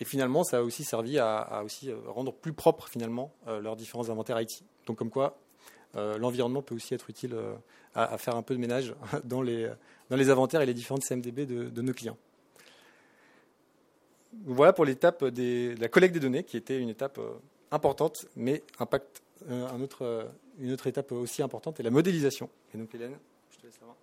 [0.00, 4.10] Et finalement, ça a aussi servi à, à aussi rendre plus propre finalement leurs différents
[4.10, 4.64] inventaires IT.
[4.86, 5.38] Donc comme quoi,
[5.94, 7.54] l'environnement peut aussi être utile euh,
[7.94, 9.70] à, faire un peu de ménage dans les,
[10.10, 12.16] dans les inventaires et les différentes CMDB de, nos clients.
[14.44, 17.34] Voilà pour l'étape de la collecte des données, qui était une étape euh,
[17.70, 22.48] importante, mais impact un autre, une autre étape aussi importante est la modélisation.
[22.72, 23.18] Et donc, Hélène,
[23.50, 23.96] je te laisse la main.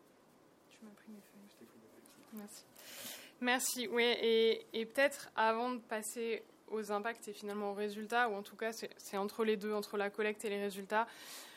[0.70, 1.68] Tu m'as pris mes feuilles.
[2.34, 2.64] Merci.
[3.40, 3.88] Merci.
[3.88, 8.56] Oui, et, peut-être avant de passer aux impacts et finalement aux résultats, ou en tout
[8.56, 11.51] cas c'est entre les deux, entre la collecte et les résultats, euh,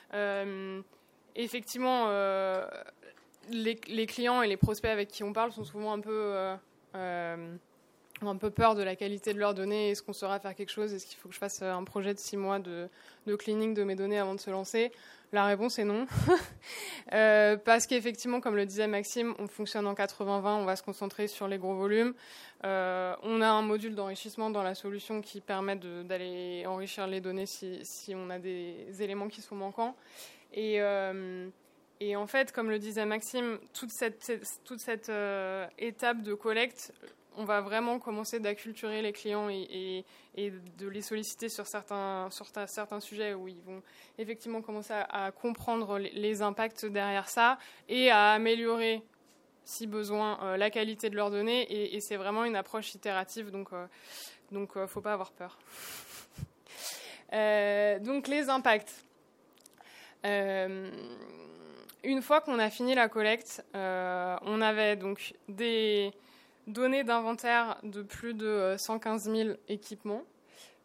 [1.34, 2.66] effectivement, euh,
[3.50, 6.34] les, clients et les prospects avec qui on parle sont souvent un peu
[6.94, 7.56] euh,
[8.22, 9.90] un peu peur de la qualité de leurs données.
[9.90, 10.94] Est-ce qu'on saura faire quelque chose?
[10.94, 12.88] Est-ce qu'il faut que je fasse un projet de six mois de
[13.36, 14.92] cleaning de mes données avant de se lancer?
[15.34, 16.06] La réponse est non.
[17.64, 21.48] parce qu'effectivement, comme le disait Maxime, on fonctionne en 80-20, on va se concentrer sur
[21.48, 22.14] les gros volumes.
[22.62, 28.14] on a un module d'enrichissement dans la solution qui permet d'aller enrichir les données si,
[28.14, 29.96] on a des éléments qui sont manquants.
[30.52, 30.78] Et,
[31.98, 35.10] et en fait, comme le disait Maxime, toute cette
[35.78, 36.92] étape de collecte,
[37.36, 40.04] on va vraiment commencer d'acculturer les clients et,
[40.36, 43.82] de les solliciter sur certains, sur certains sujets où ils vont
[44.18, 49.02] effectivement commencer à, comprendre les, impacts derrière ça et à améliorer
[49.64, 51.94] si besoin, la qualité de leurs données.
[51.94, 53.70] Et, c'est vraiment une approche itérative, donc
[54.52, 55.58] donc faut pas avoir peur.
[58.02, 59.04] donc les impacts.
[60.22, 60.92] une
[62.22, 66.12] fois qu'on a fini la collecte, on avait donc des
[66.66, 70.22] données d'inventaire de plus de 115 000 équipements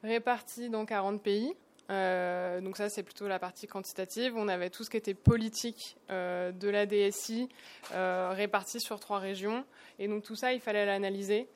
[0.03, 1.53] répartis dans 40 pays.
[1.89, 4.33] Euh, donc ça, c'est plutôt la partie quantitative.
[4.35, 7.49] On avait tout ce qui était politique euh, de la DSI
[7.93, 9.65] euh, réparti sur trois régions.
[9.97, 11.47] Et donc tout ça, il fallait l'analyser.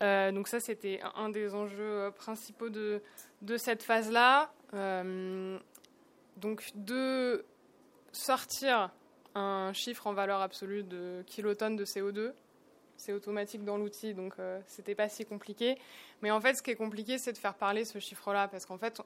[0.00, 3.02] donc ça, c'était un des enjeux principaux de,
[3.42, 4.52] de cette phase-là.
[6.36, 7.44] donc de
[8.12, 8.90] sortir
[9.34, 12.32] un chiffre en valeur absolue de kilotonnes de CO2
[13.00, 15.78] c'est automatique dans l'outil, donc euh, c'était pas si compliqué.
[16.22, 18.78] Mais en fait, ce qui est compliqué, c'est de faire parler ce chiffre-là, parce qu'en
[18.78, 19.00] fait,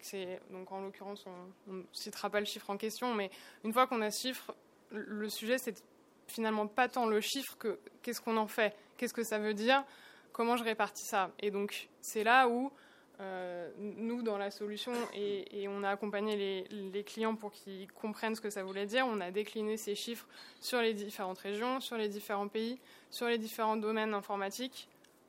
[0.00, 1.24] c'est donc en l'occurrence,
[1.68, 3.30] on ne citera pas le chiffre en question, mais
[3.64, 4.54] une fois qu'on a ce chiffre,
[4.90, 5.82] le sujet, c'est
[6.26, 9.84] finalement pas tant le chiffre que qu'est-ce qu'on en fait, qu'est-ce que ça veut dire,
[10.32, 11.30] comment je répartis ça.
[11.40, 12.72] Et donc, c'est là où
[13.20, 18.40] euh, nous, dans la solution, et, on a accompagné les, clients pour qu'ils comprennent ce
[18.40, 19.06] que ça voulait dire.
[19.06, 20.26] On a décliné ces chiffres
[20.60, 22.78] sur les différentes régions, sur les différents pays,
[23.10, 24.88] sur les différents domaines informatiques,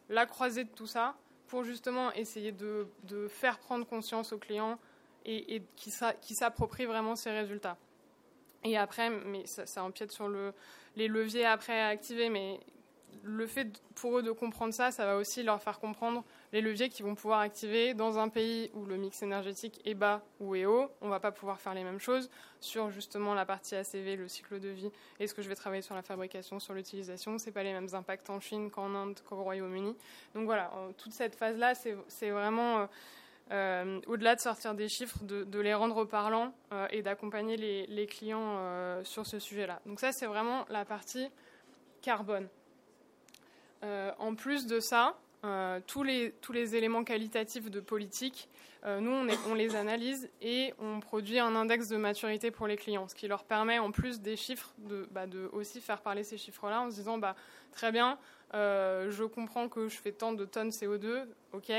[0.10, 1.16] la croisée de tout ça
[1.48, 2.88] pour justement essayer de,
[3.28, 4.80] faire prendre conscience aux clients
[5.26, 7.78] et, et qui s'approprient vraiment ces résultats.
[8.64, 10.54] Et après, mais ça, ça empiète sur le,
[10.96, 12.60] les leviers après à activer, mais
[13.24, 16.90] le fait pour eux de comprendre ça, ça va aussi leur faire comprendre les leviers
[16.90, 20.66] qu'ils vont pouvoir activer dans un pays où le mix énergétique est bas ou est
[20.66, 20.90] haut.
[21.02, 24.28] On ne va pas pouvoir faire les mêmes choses sur justement la partie ACV, le
[24.28, 24.92] cycle de vie.
[25.20, 28.30] Est-ce que je vais travailler sur la fabrication, sur l'utilisation Ce pas les mêmes impacts
[28.30, 29.96] en Chine qu'en Inde, qu'au Royaume-Uni.
[30.36, 32.80] Donc voilà, toute cette phase-là, c'est vraiment...
[32.80, 32.86] Euh,
[33.52, 38.08] euh, au-delà de sortir des chiffres, de, les rendre parlants euh, et d'accompagner les, les,
[38.08, 39.82] clients sur ce sujet-là.
[39.86, 41.28] Donc ça, c'est vraiment la partie
[42.02, 42.48] carbone.
[43.84, 48.48] En plus de ça, euh, tous, les, tous les éléments qualitatifs de politique,
[48.86, 53.08] euh, nous, on, les analyse et on produit un index de maturité pour les clients,
[53.08, 56.38] ce qui leur permet, en plus des chiffres, de, bah, de aussi faire parler ces
[56.38, 57.36] chiffres-là en se disant, bah,
[57.72, 58.20] très bien,
[58.54, 61.72] euh, je comprends que je fais tant de tonnes CO2, ok,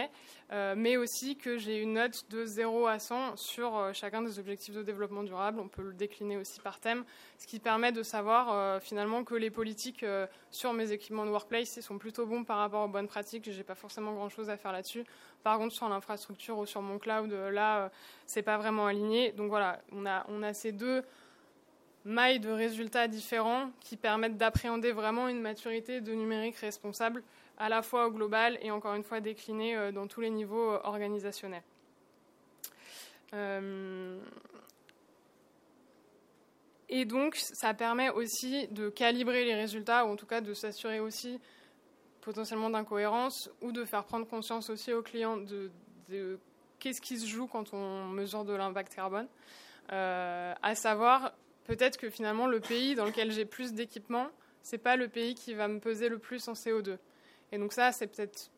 [0.52, 4.38] euh, mais aussi que j'ai une note de 0 à 100 sur euh, chacun des
[4.38, 5.60] objectifs de développement durable.
[5.60, 7.04] On peut le décliner aussi par thème,
[7.36, 10.04] ce qui permet de savoir finalement que les politiques
[10.50, 13.50] sur mes équipements de workplace sont plutôt bons par rapport aux bonnes pratiques.
[13.50, 15.04] J'ai pas forcément grand chose à faire là-dessus.
[15.42, 17.90] Par contre, sur l'infrastructure ou sur mon cloud, là,
[18.26, 19.32] c'est pas vraiment aligné.
[19.32, 21.02] Donc voilà, on a, on a ces deux
[22.04, 27.22] mailles de résultats différents qui permettent d'appréhender vraiment une maturité de numérique responsable
[27.58, 30.72] à la fois au global et encore une fois déclinée euh, dans tous les niveaux
[30.72, 31.62] euh, organisationnels.
[33.34, 34.18] Euh,
[36.88, 41.00] et donc, ça permet aussi de calibrer les résultats, ou en tout cas de s'assurer
[41.00, 41.40] aussi
[42.20, 45.70] potentiellement d'incohérence, ou de faire prendre conscience aussi aux clients de,
[46.78, 49.26] qu'est-ce qui se joue quand on mesure de l'impact carbone.
[49.88, 51.32] à savoir,
[51.64, 54.28] peut-être que finalement le pays dans lequel j'ai plus d'équipements,
[54.62, 56.98] c'est pas le pays qui va me peser le plus en CO2.
[57.50, 58.50] Et donc ça, c'est peut-être,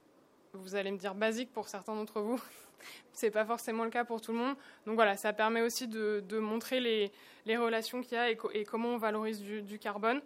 [0.53, 2.41] vous allez me dire basique pour certains d'entre vous,
[3.13, 4.57] c'est pas forcément le cas pour tout le monde.
[4.87, 8.99] Donc voilà, ça permet aussi de, montrer les, relations qu'il y a et, comment on
[8.99, 10.21] valorise du, carbone.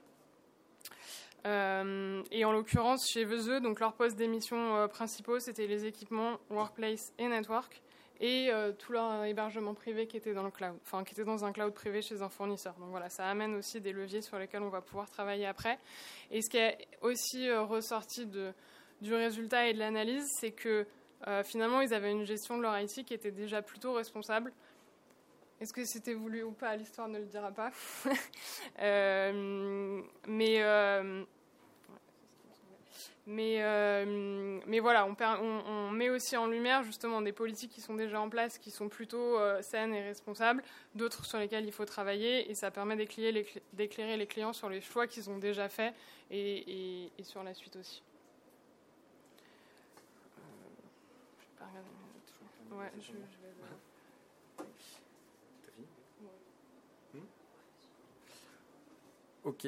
[1.47, 6.39] Euh, et en l'occurrence, chez VESE, donc leurs postes d'émission euh, principaux, c'était les équipements
[6.51, 7.81] Workplace et Network
[8.21, 11.45] et euh, tout leur hébergement privé qui était dans le cloud, enfin qui était dans
[11.45, 12.75] un cloud privé chez un fournisseur.
[12.75, 15.79] Donc voilà, ça amène aussi des leviers sur lesquels on va pouvoir travailler après.
[16.31, 20.87] Et ce qui est aussi euh, ressorti du résultat et de l'analyse, c'est que
[21.27, 24.53] euh, finalement ils avaient une gestion de leur IT qui était déjà plutôt responsable.
[25.61, 26.77] Est-ce que c'était voulu ou pas?
[26.77, 27.73] L'histoire ne le dira pas.
[30.29, 30.63] mais
[33.29, 35.15] mais, euh, mais voilà, on,
[35.45, 38.89] on, met aussi en lumière justement des politiques qui sont déjà en place, qui sont
[38.89, 40.63] plutôt euh, saines et responsables,
[40.95, 45.07] d'autres sur lesquelles il faut travailler, et ça permet d'éclairer les, clients sur les choix
[45.07, 45.95] qu'ils ont déjà faits
[46.31, 48.03] et, et, sur la suite aussi.
[51.61, 51.65] Euh,
[52.71, 53.19] je vais Ouais, je, vais...
[54.57, 55.87] T'as fini?
[57.13, 57.27] Hmm?
[59.45, 59.67] Ok.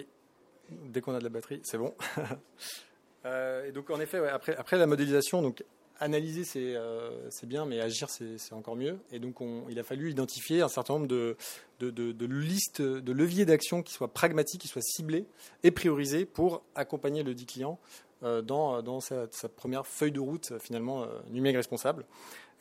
[0.70, 1.94] Dès qu'on a de la batterie, c'est bon.
[3.24, 5.64] Euh, et donc en effet, après, après la modélisation, donc
[5.98, 8.98] analyser c'est euh, bien, mais agir c'est encore mieux.
[9.12, 11.36] Et donc on, il a fallu identifier un certain nombre de,
[11.80, 15.26] de, listes, de leviers d'action qui soient pragmatiques, qui soient ciblés
[15.62, 17.78] et priorisés pour accompagner le dit client
[18.22, 22.06] euh, dans, dans sa, première feuille de route finalement numérique responsable.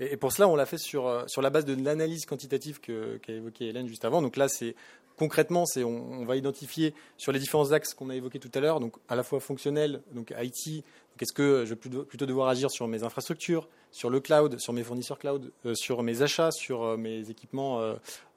[0.01, 3.67] Et, pour cela, on l'a fait sur, sur la base de l'analyse quantitative qu'a évoqué
[3.67, 4.21] Hélène juste avant.
[4.21, 4.75] Donc là, c'est
[5.19, 8.79] concrètement, c'est on, va identifier sur les différents axes qu'on a évoqués tout à l'heure,
[8.79, 10.83] donc à la fois fonctionnel, donc IT,
[11.19, 14.83] est-ce que je vais plutôt devoir agir sur mes infrastructures, sur le cloud, sur mes
[14.83, 17.81] fournisseurs cloud, euh, sur mes achats, sur euh, mes équipements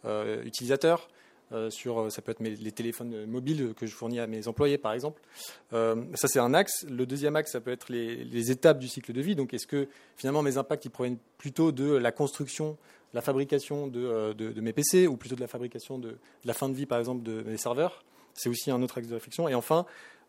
[0.05, 1.09] euh, utilisateurs
[1.69, 5.21] sur, ça peut être les téléphones mobiles que je fournis à mes employés, par exemple.
[5.71, 6.87] ça, c'est un axe.
[6.89, 9.37] Le deuxième axe, ça peut être les, étapes du cycle de vie.
[9.37, 12.79] Donc, est-ce que finalement mes impacts proviennent plutôt de la construction
[13.15, 16.75] la fabrication euh, de, mes PC ou plutôt de la fabrication de, la fin de
[16.75, 18.05] vie, par exemple, de mes serveurs.
[18.35, 19.49] C'est aussi un autre axe de réflexion.
[19.49, 19.85] Et enfin,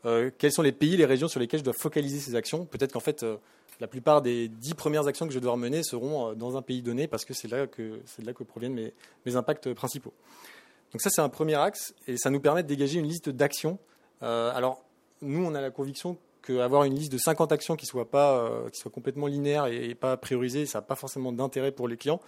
[0.05, 2.65] euh, quels sont les pays, les régions sur lesquelles je dois focaliser ces actions?
[2.65, 3.37] Peut-être qu'en fait, euh,
[3.79, 7.07] la plupart des dix premières actions que je dois mener seront dans un pays donné
[7.07, 8.93] parce que c'est là que, c'est là que proviennent mes,
[9.25, 10.13] mes, impacts principaux.
[10.91, 13.79] Donc ça, c'est un premier axe et ça nous permet de dégager une liste d'actions.
[14.21, 14.83] alors,
[15.21, 18.79] nous, on a la conviction qu'avoir une liste de 50 actions qui soit pas qui
[18.79, 22.19] soit complètement linéaire et, pas priorisée, ça n'a pas forcément d'intérêt pour les clients.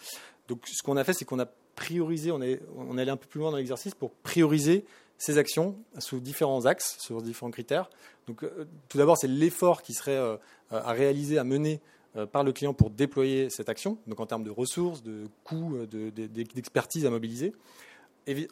[0.47, 3.27] Donc ce qu'on a fait, c'est qu'on a priorisé, on est, on allé un peu
[3.27, 4.85] plus loin dans l'exercice pour prioriser
[5.17, 7.89] ces actions sous différents axes, sur différents critères.
[8.27, 10.37] Donc euh, tout d'abord, c'est l'effort qui serait euh,
[10.71, 11.81] à réaliser, à mener
[12.15, 15.85] euh, par le client pour déployer cette action, donc en termes de ressources, de coûts,
[15.87, 17.53] d'expertise à mobiliser.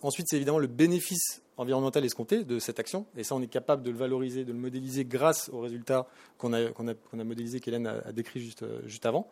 [0.01, 3.05] Ensuite, c'est évidemment le bénéfice environnemental escompté de cette action.
[3.17, 6.07] Et ça, on est capable de le valoriser, de le modéliser grâce aux résultats
[6.37, 9.29] qu'on a, a, a modélisés, qu'Hélène a, a décrit juste, juste avant.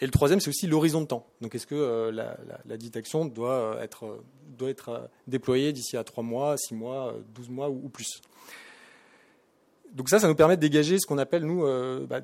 [0.00, 1.26] Et le troisième, c'est aussi l'horizon de temps.
[1.42, 4.24] Donc, est-ce que euh, la, la, dite action doit euh, être, euh,
[4.56, 8.22] doit être déployée d'ici à 3 mois, 6 mois, 12 mois ou, plus?
[9.92, 11.66] Donc ça, ça nous permet de dégager ce qu'on appelle, nous,
[12.06, 12.20] bah,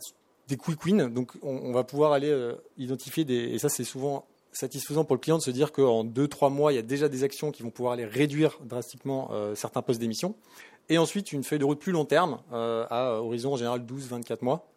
[0.47, 1.11] des quick wins.
[1.11, 2.33] Donc, on, va pouvoir aller
[2.79, 3.35] identifier des...
[3.35, 4.25] Et ça, c'est souvent
[4.59, 7.25] satisfaisant pour le client de se dire qu'en 2-3 mois, il y a déjà des
[7.25, 10.35] actions qui vont pouvoir aller réduire drastiquement certains postes d'émission.
[10.89, 14.69] Et ensuite, une feuille de route plus long terme, à horizon en général 12-24 mois,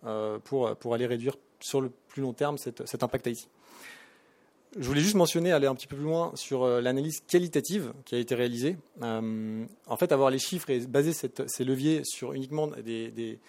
[0.44, 3.48] pour, aller réduire sur le plus long terme cet, impact IT.
[4.78, 8.14] Je voulais juste mentionner, aller un petit peu plus loin sur euh, l'analyse qualitative qui
[8.14, 8.78] a été réalisée.
[9.02, 13.40] Euh, en fait, avoir les chiffres et baser ces leviers sur uniquement des,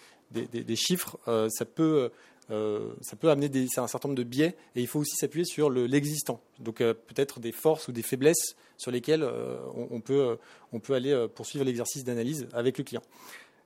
[0.75, 2.09] chiffres, euh, ça, peut,
[2.49, 6.41] ça peut amener un certain nombre de biais et il faut aussi s'appuyer sur l'existant.
[6.59, 9.25] Donc peut-être des forces ou des faiblesses sur lesquelles
[9.73, 10.37] on, peut,
[10.73, 13.01] on peut aller poursuivre l'exercice d'analyse avec le client.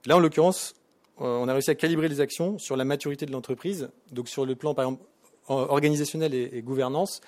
[0.05, 0.75] Là, en l'occurrence,
[1.21, 3.89] euh, on a réussi à calibrer les actions sur la maturité de l'entreprise.
[4.11, 5.03] Donc sur le plan, par exemple,
[5.47, 7.21] organisationnel et, gouvernance,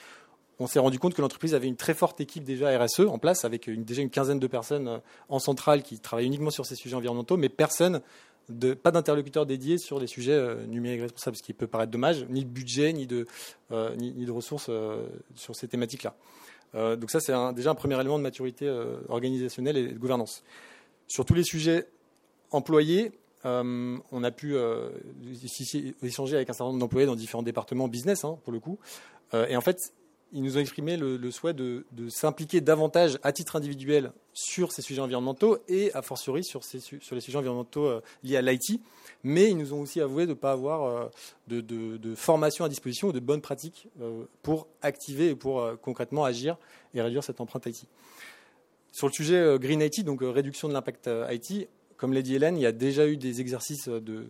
[0.59, 3.45] on s'est rendu compte que l'entreprise avait une très forte équipe déjà RSE en place,
[3.45, 4.97] avec déjà une quinzaine de personnes euh,
[5.29, 8.01] en centrale qui travaillent uniquement sur ces sujets environnementaux, mais personne,
[8.81, 12.43] pas d'interlocuteur dédié sur les sujets euh, numériques responsables, ce qui peut paraître dommage, ni
[12.45, 13.25] de budget, ni de,
[13.69, 14.69] de ressources
[15.35, 16.15] sur ces thématiques-là.
[16.95, 18.69] donc ça, c'est déjà un premier élément de maturité
[19.09, 20.43] organisationnelle et de gouvernance.
[21.07, 21.87] Sur tous les sujets
[22.51, 23.11] employés,
[23.45, 24.89] euh, on a pu euh,
[26.01, 28.77] échanger avec un certain nombre d'employés dans différents départements business, hein, pour le coup.
[29.33, 29.93] Euh, et en fait,
[30.33, 35.01] ils nous ont exprimé le, souhait de, s'impliquer davantage à titre individuel sur ces sujets
[35.01, 38.81] environnementaux et a fortiori sur, les sujets environnementaux liés à l'IT.
[39.23, 41.09] Mais ils nous ont aussi avoué de ne pas avoir
[41.47, 43.87] de, formation à disposition ou de bonnes pratiques
[44.43, 46.57] pour activer et pour concrètement agir
[46.93, 47.85] et réduire cette empreinte IT.
[48.91, 52.61] Sur le sujet Green IT, donc réduction de l'impact IT, comme l'a dit Hélène, il
[52.61, 54.29] y a déjà eu des exercices de,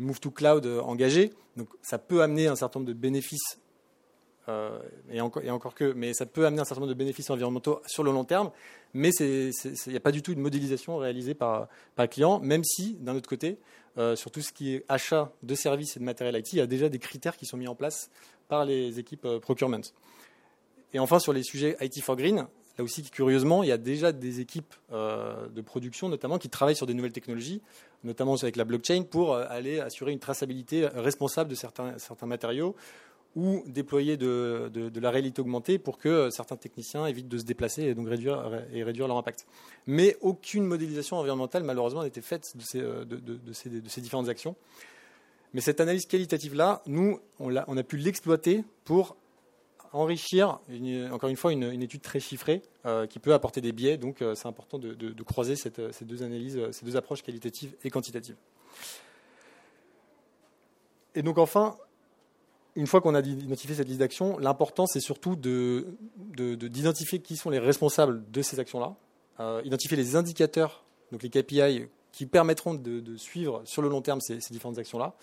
[0.00, 1.32] move to cloud engagés.
[1.56, 3.58] Donc ça peut amener un certain nombre de bénéfices,
[4.48, 4.78] euh,
[5.10, 8.12] et, encore, que, mais ça peut amener un certain nombre de bénéfices environnementaux sur le
[8.12, 8.50] long terme.
[8.94, 9.52] Mais il
[9.88, 13.28] n'y a pas du tout une modélisation réalisée par, par client, même si, d'un autre
[13.28, 13.58] côté,
[13.98, 16.60] euh, sur tout ce qui est achat de services et de matériel IT, il y
[16.60, 18.10] a déjà des critères qui sont mis en place
[18.48, 19.80] par les équipes euh, procurement.
[20.92, 22.46] Et enfin, sur les sujets IT for Green,
[22.78, 26.84] Là aussi, curieusement, il y a déjà des équipes de production, notamment, qui travaillent sur
[26.84, 27.62] des nouvelles technologies,
[28.04, 32.76] notamment avec la blockchain, pour aller assurer une traçabilité responsable de certains, certains matériaux
[33.36, 37.82] ou déployer de, la réalité augmentée pour que euh, certains techniciens évitent de se déplacer
[37.84, 38.50] et donc réduire,
[39.06, 39.46] leur impact.
[39.86, 42.82] Mais aucune modélisation environnementale, malheureusement, n'a été faite de ces,
[43.88, 44.56] ces différentes actions.
[45.54, 49.16] Mais cette analyse qualitative-là, nous, on a, on a pu l'exploiter pour
[49.92, 50.58] enrichir,
[51.12, 53.96] encore une fois, une, étude très chiffrée euh, qui peut apporter des biais.
[53.96, 55.70] Donc, euh, c'est important de, croiser ces
[56.04, 58.36] deux analyses, ces deux approches qualitatives et quantitatives.
[61.14, 61.76] Et donc, enfin,
[62.76, 67.58] une fois qu'on a identifié cette liste d'actions, l'important, c'est surtout d'identifier qui sont les
[67.58, 68.94] responsables de ces actions-là,
[69.40, 74.20] euh, identifier les indicateurs, donc les KPI, qui permettront de, suivre sur le long terme
[74.20, 75.14] ces, différentes actions-là,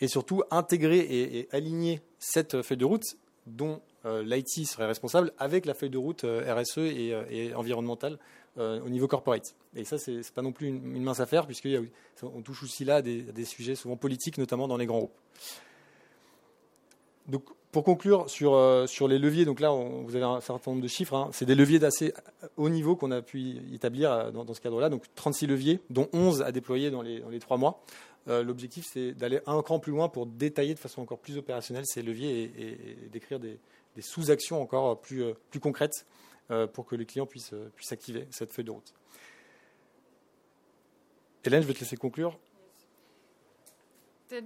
[0.00, 3.04] et surtout intégrer et, aligner cette feuille de route
[3.46, 8.18] dont euh, l'IT serait responsable avec la feuille de route euh, RSE et, environnementale
[8.56, 9.54] au niveau corporate.
[9.74, 13.44] Et ça, c'est pas non plus une, mince affaire, puisqu'on touche aussi là à des,
[13.46, 15.16] sujets souvent politiques, notamment dans les grands groupes.
[17.28, 20.82] Donc, pour conclure sur, euh, sur les leviers, donc là, vous avez un certain nombre
[20.82, 21.14] de chiffres.
[21.14, 21.30] Hein.
[21.32, 22.12] c'est des leviers d'assez
[22.56, 24.88] haut niveau qu'on a pu établir euh, dans, ce cadre-là.
[24.88, 27.82] Donc 36 leviers, dont 11 à déployer dans les, dans les 3 mois.
[28.26, 32.00] L'objectif, c'est d'aller un cran plus loin pour détailler de façon encore plus opérationnelle ces
[32.00, 33.58] leviers et, d'écrire des,
[33.98, 36.06] sous-actions encore plus, plus concrètes
[36.72, 38.94] pour que les clients puissent, puissent activer cette feuille de route.
[41.44, 42.38] Hélène, je vais te laisser conclure.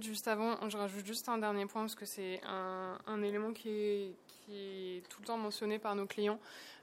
[0.01, 5.07] Juste avant, je rajoute juste un dernier point parce que c'est un, élément qui est,
[5.09, 6.39] tout le temps mentionné par nos clients.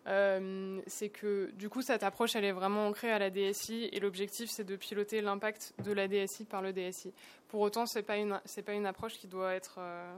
[0.07, 4.01] Euh, c'est que du coup cette approche elle est vraiment ancrée à la DSI et
[4.01, 7.13] l'objectif c'est de piloter l'impact de la DSI par le DSI.
[7.49, 10.17] Pour autant c'est pas une pas une approche qui doit être euh,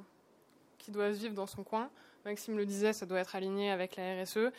[0.79, 1.91] qui doit se vivre dans son coin.
[2.25, 4.51] Maxime le disait, ça doit être aligné avec la RSE.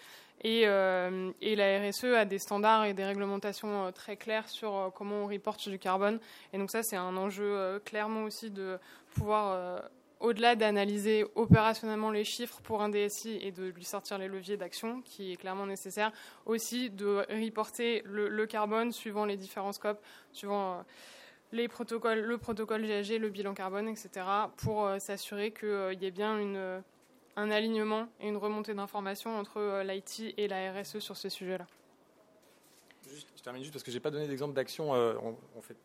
[0.45, 4.89] Euh, et, la RSE a des standards et des réglementations euh, très claires sur euh,
[4.93, 6.19] comment on reporte du carbone.
[6.53, 8.77] Et donc ça, c'est un enjeu clairement aussi de
[9.11, 9.81] pouvoir,
[10.19, 15.01] au-delà d'analyser opérationnellement les chiffres pour un DSI et de lui sortir les leviers d'action,
[15.01, 16.11] qui est clairement nécessaire,
[16.45, 19.99] aussi de reporter le, carbone suivant les différents scopes,
[20.33, 20.83] suivant
[21.51, 24.09] les protocoles, le protocole GAG, le bilan carbone, etc.,
[24.57, 26.83] pour s'assurer qu'il y ait bien une
[27.35, 31.67] un alignement et une remontée d'informations entre euh, l'IT et la RSE sur ces sujets-là.
[33.07, 34.95] Je termine juste parce que je n'ai pas donné d'exemple d'action.
[34.95, 35.13] Euh,
[35.61, 35.77] fait,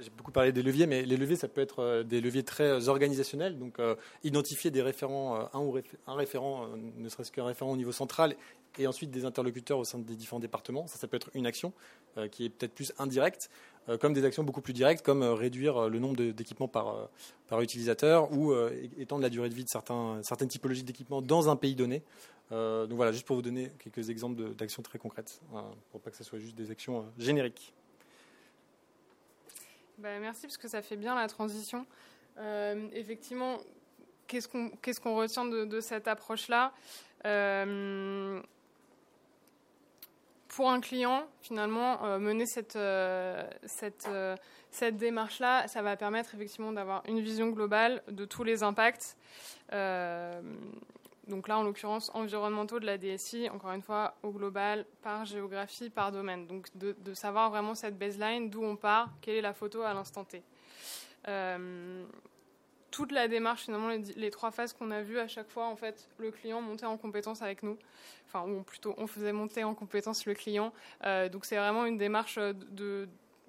[0.00, 2.88] j'ai beaucoup parlé des leviers, mais les leviers, ça peut être euh, des leviers très
[2.88, 3.58] organisationnels.
[3.58, 3.78] Donc,
[4.24, 8.36] identifier des référents, un, ou un référent, ne serait-ce qu'un référent au niveau central,
[8.78, 10.86] et ensuite des interlocuteurs au sein des différents départements.
[10.86, 11.72] Ça, ça peut être une action
[12.30, 13.50] qui est peut-être plus indirecte.
[13.88, 17.08] Euh, comme des actions beaucoup plus directes, comme euh, réduire euh, le nombre d'équipements par,
[17.60, 18.54] utilisateur ou
[18.96, 22.02] étendre la durée de vie de certaines typologies d'équipements dans un pays donné.
[22.50, 25.42] donc voilà, juste pour vous donner quelques exemples d'actions très concrètes,
[25.90, 27.74] pour pas que ce soit juste des actions génériques.
[29.98, 31.86] Bah, merci, parce que ça fait bien la transition.
[32.92, 33.58] effectivement,
[34.26, 34.48] qu'est-ce
[35.00, 36.72] qu'on retient de, cette approche-là?
[40.52, 44.36] Pour un client, finalement, euh, mener cette, euh, cette, euh,
[44.70, 49.16] cette démarche-là, ça va permettre effectivement d'avoir une vision globale de tous les impacts.
[51.28, 55.88] Donc là, en l'occurrence, environnementaux de la DSI, encore une fois, au global, par géographie,
[55.88, 56.46] par domaine.
[56.46, 60.24] Donc de, savoir vraiment cette baseline, d'où on part, quelle est la photo à l'instant
[60.24, 60.42] T
[62.92, 66.08] toute la démarche, finalement, les, trois phases qu'on a vues, à chaque fois, en fait,
[66.18, 67.78] le client montait en compétence avec nous.
[68.28, 70.72] Enfin, ou plutôt, on faisait monter en compétence le client.
[71.04, 73.08] Euh, donc, c'est vraiment une démarche de,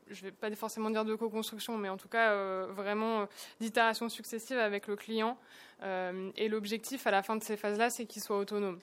[0.09, 3.25] je ne vais pas forcément dire de co-construction, mais en tout cas, euh, vraiment euh,
[3.59, 5.38] d'itération successive avec le client.
[5.84, 8.80] Et l'objectif, à la fin de ces phases-là, c'est qu'il soit autonome.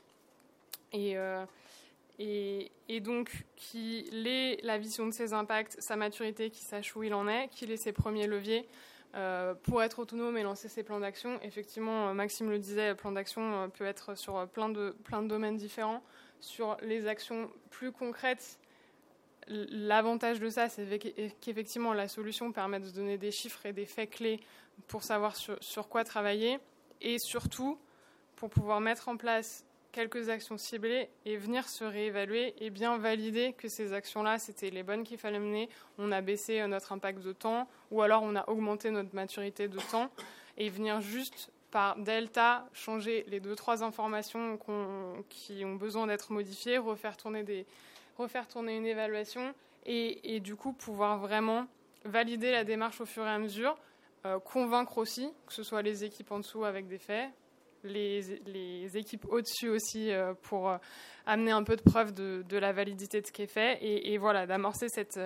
[0.93, 1.17] Et.
[2.23, 7.15] Et, donc qu'il ait la vision de ses impacts, sa maturité, qu'il sache où il
[7.15, 8.69] en est, qu'il ait ses premiers leviers,
[9.15, 13.11] euh, pour être autonome et lancer ses plans d'action, effectivement, euh, Maxime le disait, plan
[13.11, 14.95] d'action euh, peut être sur plein de,
[15.27, 16.03] domaines différents.
[16.41, 18.59] Sur les actions plus concrètes,
[19.49, 20.99] l'avantage de ça, c'est
[21.41, 24.41] qu'effectivement, la solution permet de donner des chiffres et des faits clés
[24.87, 26.59] pour savoir sur quoi travailler
[27.01, 27.79] et surtout
[28.37, 33.53] pour pouvoir mettre en place quelques actions ciblées et venir se réévaluer et bien valider
[33.53, 35.69] que ces actions-là, c'était les bonnes qu'il fallait mener.
[35.99, 39.69] On a baissé euh, notre impact de temps ou alors on a augmenté notre maturité
[39.69, 40.11] de temps
[40.57, 44.59] et venir juste par delta changer les deux trois informations
[45.29, 47.45] qui ont besoin d'être modifiées, refaire tourner
[48.77, 49.55] une évaluation
[49.87, 51.67] et, du coup pouvoir vraiment
[52.05, 53.77] valider la démarche au fur et à mesure,
[54.45, 57.31] convaincre aussi que ce soit les équipes en dessous avec des faits,
[57.85, 60.79] les, équipes au-dessus aussi euh, pour euh,
[61.27, 64.47] amener un peu de preuve de, la validité de ce qui est fait et, voilà,
[64.47, 65.21] d'amorcer cette,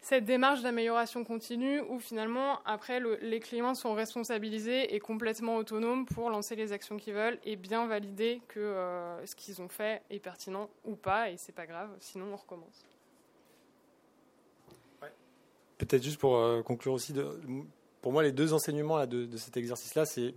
[0.00, 6.30] cette démarche d'amélioration continue où finalement, après, les clients sont responsabilisés et complètement autonomes pour
[6.30, 10.20] lancer les actions qu'ils veulent et bien valider que euh, ce qu'ils ont fait est
[10.20, 12.84] pertinent ou pas et c'est pas grave, sinon on recommence.
[15.78, 17.12] Peut-être juste pour conclure aussi,
[18.02, 20.34] pour moi, les deux enseignements de cet exercice-là, c'est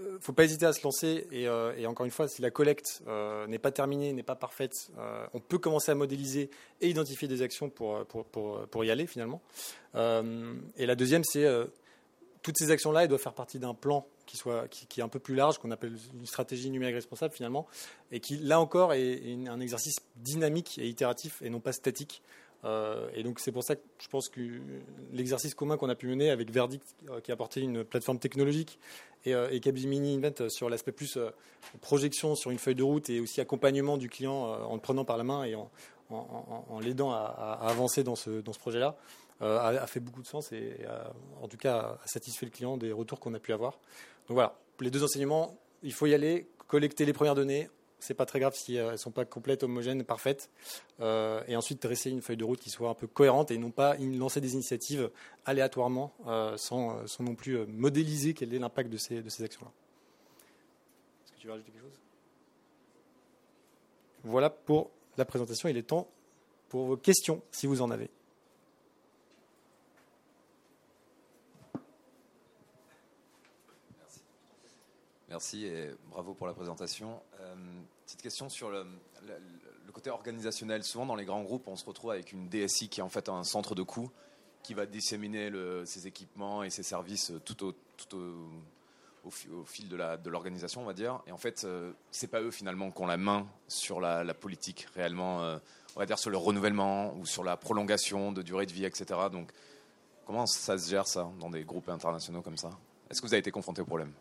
[0.00, 1.26] ne euh, faut pas hésiter à se lancer.
[1.30, 4.90] Et, euh, encore une fois, si la collecte euh, n'est pas terminée, n'est pas parfaite,
[5.32, 6.50] on peut commencer à modéliser
[6.80, 9.40] et identifier des actions pour, y aller finalement.
[9.94, 11.46] et la deuxième, c'est
[12.42, 15.58] toutes ces actions-là, elles doivent faire partie d'un plan qui, est un peu plus large,
[15.58, 17.66] qu'on appelle une stratégie numérique responsable finalement,
[18.10, 22.22] et qui, là encore, est un exercice dynamique et itératif et non pas statique.
[22.64, 24.40] Euh, et donc c'est pour ça que je pense que
[25.12, 28.78] l'exercice commun qu'on a pu mener avec Verdict, euh, qui a apporté une plateforme technologique,
[29.24, 31.18] et, euh, Capgemini Invent sur l'aspect plus
[31.80, 35.16] projection sur une feuille de route et aussi accompagnement du client en le prenant par
[35.16, 35.70] la main et en,
[36.80, 38.96] l'aidant à, avancer dans ce, dans ce projet-là,
[39.40, 40.76] a, fait beaucoup de sens et
[41.40, 43.72] en tout cas a satisfait le client des retours qu'on a pu avoir.
[44.28, 47.70] Donc voilà, les deux enseignements, il faut y aller, collecter les premières données.
[48.04, 50.50] C'est pas très grave si elles sont pas complètes, homogènes, parfaites.
[51.00, 53.96] et ensuite dresser une feuille de route qui soit un peu cohérente et non pas
[53.96, 55.10] lancer des initiatives
[55.46, 56.12] aléatoirement
[56.56, 59.72] sans, non plus modéliser quel est l'impact de ces, de ces actions-là.
[61.24, 61.98] Est-ce que tu veux rajouter quelque chose?
[64.22, 65.70] Voilà pour la présentation.
[65.70, 66.06] Il est temps
[66.68, 68.10] pour vos questions, si vous en avez.
[75.34, 77.20] Merci et bravo pour la présentation.
[77.40, 77.56] Euh,
[78.06, 78.86] petite question sur le,
[79.92, 80.84] côté organisationnel.
[80.84, 83.28] Souvent dans les grands groupes, on se retrouve avec une DSI qui est en fait
[83.28, 84.12] un centre de coût
[84.62, 85.50] qui va disséminer
[85.86, 87.74] ses équipements et ses services tout au,
[89.64, 91.20] fil de l'organisation, on va dire.
[91.26, 94.86] Et en fait, euh, c'est pas eux finalement qui ont la main sur la, politique
[94.94, 95.58] réellement, euh,
[95.96, 99.06] on va dire sur le renouvellement ou sur la prolongation de durée de vie, etc.
[99.32, 99.50] Donc,
[100.26, 102.70] comment ça se gère ça dans des groupes internationaux comme ça?
[103.10, 104.12] Est-ce que vous avez été confronté au problème?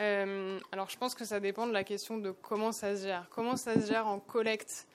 [0.00, 3.26] Euh, alors, je pense que ça dépend de la question de comment ça se gère.
[3.30, 4.86] Comment ça se gère en collecte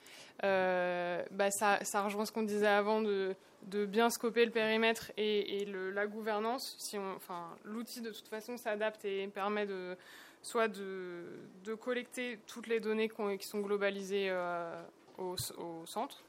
[0.42, 3.36] euh, bah, ça, rejoint ce qu'on disait avant de,
[3.70, 6.74] bien scoper le périmètre et, la gouvernance.
[6.78, 9.96] Si enfin, l'outil de toute façon s'adapte et permet de
[10.42, 11.24] soit de,
[11.80, 14.82] collecter toutes les données qui sont globalisées euh,
[15.18, 15.36] au,
[15.86, 16.24] centre,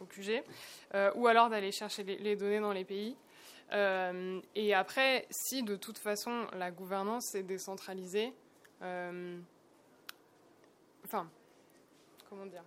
[0.00, 0.42] au, QG,
[1.14, 3.16] ou alors d'aller chercher les données dans les pays.
[3.72, 8.32] Euh, et après, si de toute façon la gouvernance est décentralisée,
[8.82, 9.38] euh,
[11.04, 11.28] enfin,
[12.28, 12.64] comment dire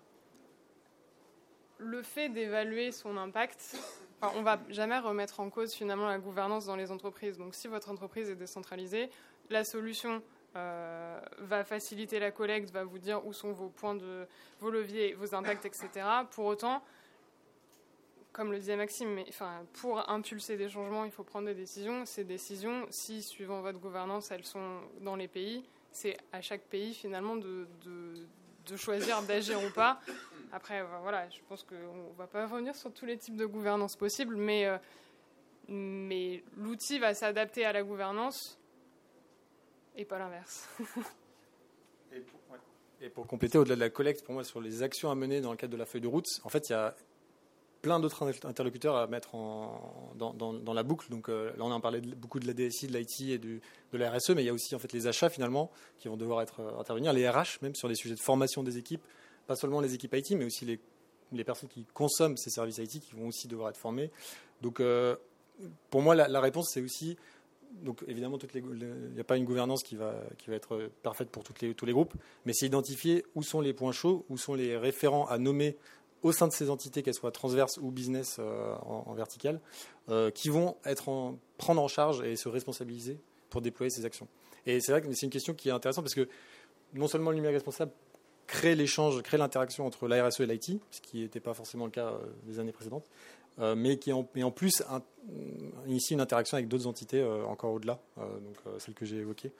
[1.78, 3.78] Le fait d'évaluer son impact,
[4.36, 7.38] on va jamais remettre en cause finalement la gouvernance dans les entreprises.
[7.38, 9.10] Donc si votre entreprise est décentralisée,
[9.52, 10.24] la solution
[10.56, 14.26] euh, va faciliter la collecte, va vous dire où sont vos points de
[14.60, 15.90] vos leviers, vos impacts, etc.
[16.32, 16.82] Pour autant,
[18.36, 22.06] comme le disait Maxime, enfin, pour impulser des changements, il faut prendre des décisions.
[22.06, 25.64] Ces décisions, si suivant votre gouvernance, elles sont dans les pays,
[25.94, 30.02] c'est à chaque pays finalement de, de, choisir d'agir ou pas.
[30.52, 33.46] Après, euh, voilà, je pense qu'on ne va pas revenir sur tous les types de
[33.46, 34.78] gouvernance possibles, mais, euh,
[35.70, 38.60] mais l'outil va s'adapter à la gouvernance
[39.96, 40.68] et pas l'inverse.
[43.00, 45.52] et pour compléter, au-delà de la collecte, pour moi, sur les actions à mener dans
[45.52, 46.94] le cadre de la feuille de route, en fait, il y a
[47.86, 49.80] plein d'autres interlocuteurs à mettre en,
[50.16, 51.08] dans, la boucle.
[51.12, 53.60] Donc euh, là, on a parlé beaucoup de la DSI, de l'IT et de
[53.94, 55.70] la RSE, mais il y a aussi en fait les achats finalement
[56.00, 58.80] qui vont devoir être euh, intervenir, les RH même sur les sujets de formation des
[58.80, 59.04] équipes,
[59.46, 63.14] pas seulement les équipes IT, mais aussi les, personnes qui consomment ces services IT qui
[63.14, 64.10] vont aussi devoir être formées.
[64.64, 65.16] Donc euh,
[65.92, 67.18] pour moi, la, réponse c'est aussi
[67.84, 71.44] donc évidemment, il n'y a pas une gouvernance qui va, qui va être parfaite pour
[71.44, 72.16] toutes les, tous les groupes,
[72.46, 75.78] mais c'est identifier où sont les points chauds, où sont les référents à nommer
[76.26, 79.62] au sein de ces entités, qu'elles soient transverses ou business euh, en, vertical,
[80.10, 83.20] euh, qui vont être en, prendre en charge et se responsabiliser
[83.52, 84.28] pour déployer ces actions.
[84.66, 86.28] Et c'est vrai que c'est une question qui est intéressante parce que
[86.96, 87.92] non seulement le numérique responsable
[88.48, 91.92] crée l'échange, crée l'interaction entre la RSE et l'IT, ce qui n'était pas forcément le
[91.92, 92.18] cas euh,
[92.48, 93.08] des années précédentes,
[93.78, 94.84] mais qui en, plus
[95.86, 99.54] initie une interaction avec d'autres entités encore au-delà, donc que j'ai évoquée.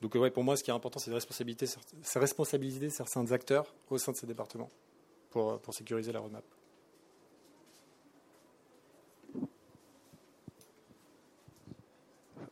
[0.00, 4.16] Donc pour moi, ce qui est important, c'est de responsabiliser certains acteurs au sein de
[4.16, 4.70] ces départements
[5.32, 6.44] pour, sécuriser la roadmap.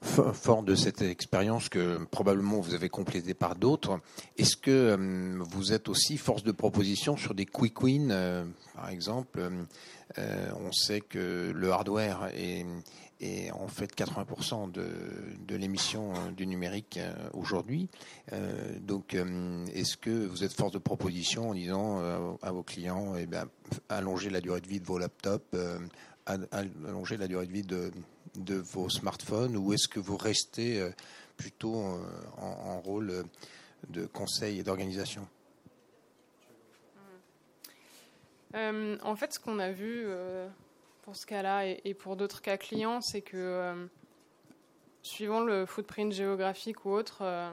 [0.02, 4.00] Fort de cette expérience que probablement vous avez complétée par d'autres,
[4.38, 8.88] est-ce que euh, vous êtes aussi force de proposition sur des quick wins euh, Par
[8.88, 9.38] exemple,
[10.18, 12.64] euh, on sait que le hardware est,
[13.20, 17.88] et en fait 80% de, l'émission euh, du numérique euh, aujourd'hui.
[18.32, 19.14] Euh, donc,
[19.74, 22.00] est-ce que vous êtes force de proposition en disant
[22.42, 23.48] à vos clients, eh bien,
[23.88, 25.56] allongez la durée de vie de vos laptops,
[26.26, 30.82] allongez la durée de vie de, vos smartphones, ou est-ce que vous restez
[31.36, 32.00] plutôt en,
[32.38, 33.24] en rôle
[33.88, 35.26] de conseil et d'organisation?
[38.54, 40.06] En fait, ce qu'on a vu
[41.02, 43.86] pour ce cas-là et, pour d'autres cas clients, c'est que euh,
[45.02, 47.50] suivant le footprint géographique ou autre, euh,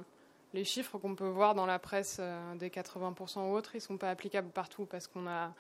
[0.54, 3.82] les chiffres qu'on peut voir dans la presse euh, des 80% ou autres, ils ne
[3.82, 5.54] sont pas applicables partout parce qu'on a,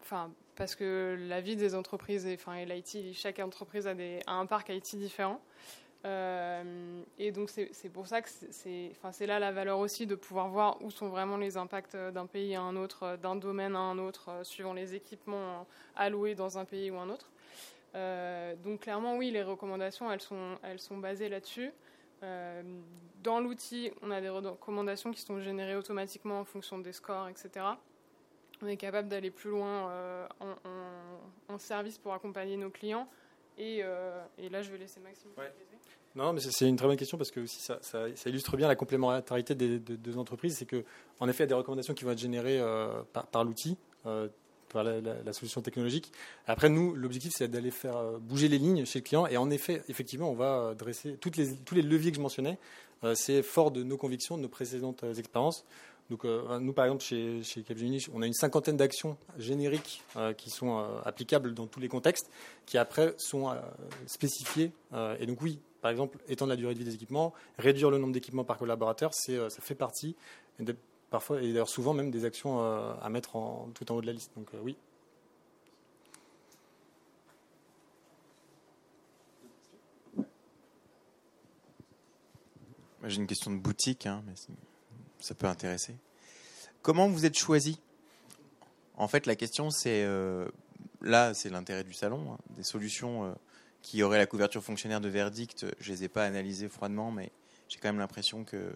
[0.00, 4.20] enfin, parce que la vie des entreprises et, enfin, et l'IT, chaque entreprise a, des,
[4.26, 5.40] a un parc IT différent.
[6.04, 10.82] Euh, et donc c'est pour ça que c'est là la valeur aussi de pouvoir voir
[10.82, 14.30] où sont vraiment les impacts d'un pays à un autre, d'un domaine à un autre,
[14.30, 17.30] euh, suivant les équipements alloués dans un pays ou un autre.
[17.94, 21.72] Euh, donc clairement oui, les recommandations elles sont, elles sont basées là-dessus.
[23.22, 27.66] dans l'outil, on a des recommandations qui sont générées automatiquement en fonction des scores, etc.
[28.60, 30.28] On est capable d'aller plus loin
[31.48, 33.08] en, service pour accompagner nos clients
[33.58, 35.30] Et, là, je vais laisser Maxime.
[36.14, 37.78] Non, mais c'est une très bonne question parce que aussi ça,
[38.26, 40.56] illustre bien la complémentarité des, deux entreprises.
[40.58, 40.84] C'est que,
[41.20, 42.60] en effet, il y a des recommandations qui vont être générées
[43.12, 46.12] par, l'outil, par la, solution technologique.
[46.46, 49.26] Après, nous, l'objectif, c'est d'aller faire bouger les lignes chez le client.
[49.26, 52.58] Et en effet, effectivement, on va dresser toutes les, tous les leviers que je mentionnais.
[53.14, 55.64] c'est fort de nos convictions, de nos précédentes expériences.
[56.10, 60.32] Donc, euh, nous, par exemple, chez, chez Capgemini, on a une cinquantaine d'actions génériques euh,
[60.34, 62.30] qui sont euh, applicables dans tous les contextes,
[62.66, 63.54] qui après sont
[64.06, 64.72] spécifiées.
[65.18, 68.12] et donc, oui, par exemple, étendre la durée de vie des équipements, réduire le nombre
[68.12, 70.14] d'équipements par collaborateur, ça fait partie,
[71.10, 74.12] parfois, et d'ailleurs souvent même des actions à mettre en, tout en haut de la
[74.12, 74.32] liste.
[74.36, 74.76] Donc, oui.
[83.04, 84.22] J'ai une question de boutique, hein,
[85.22, 85.94] ça peut intéresser.
[86.82, 87.78] Comment vous êtes choisi?
[88.96, 90.48] En fait, la question, c'est euh,
[91.00, 92.38] là, c'est l'intérêt du salon, hein.
[92.56, 93.32] des solutions euh,
[93.82, 95.66] qui auraient la couverture fonctionnaire de verdict.
[95.80, 97.30] Je les ai pas analysées froidement, mais
[97.68, 98.72] j'ai quand même l'impression que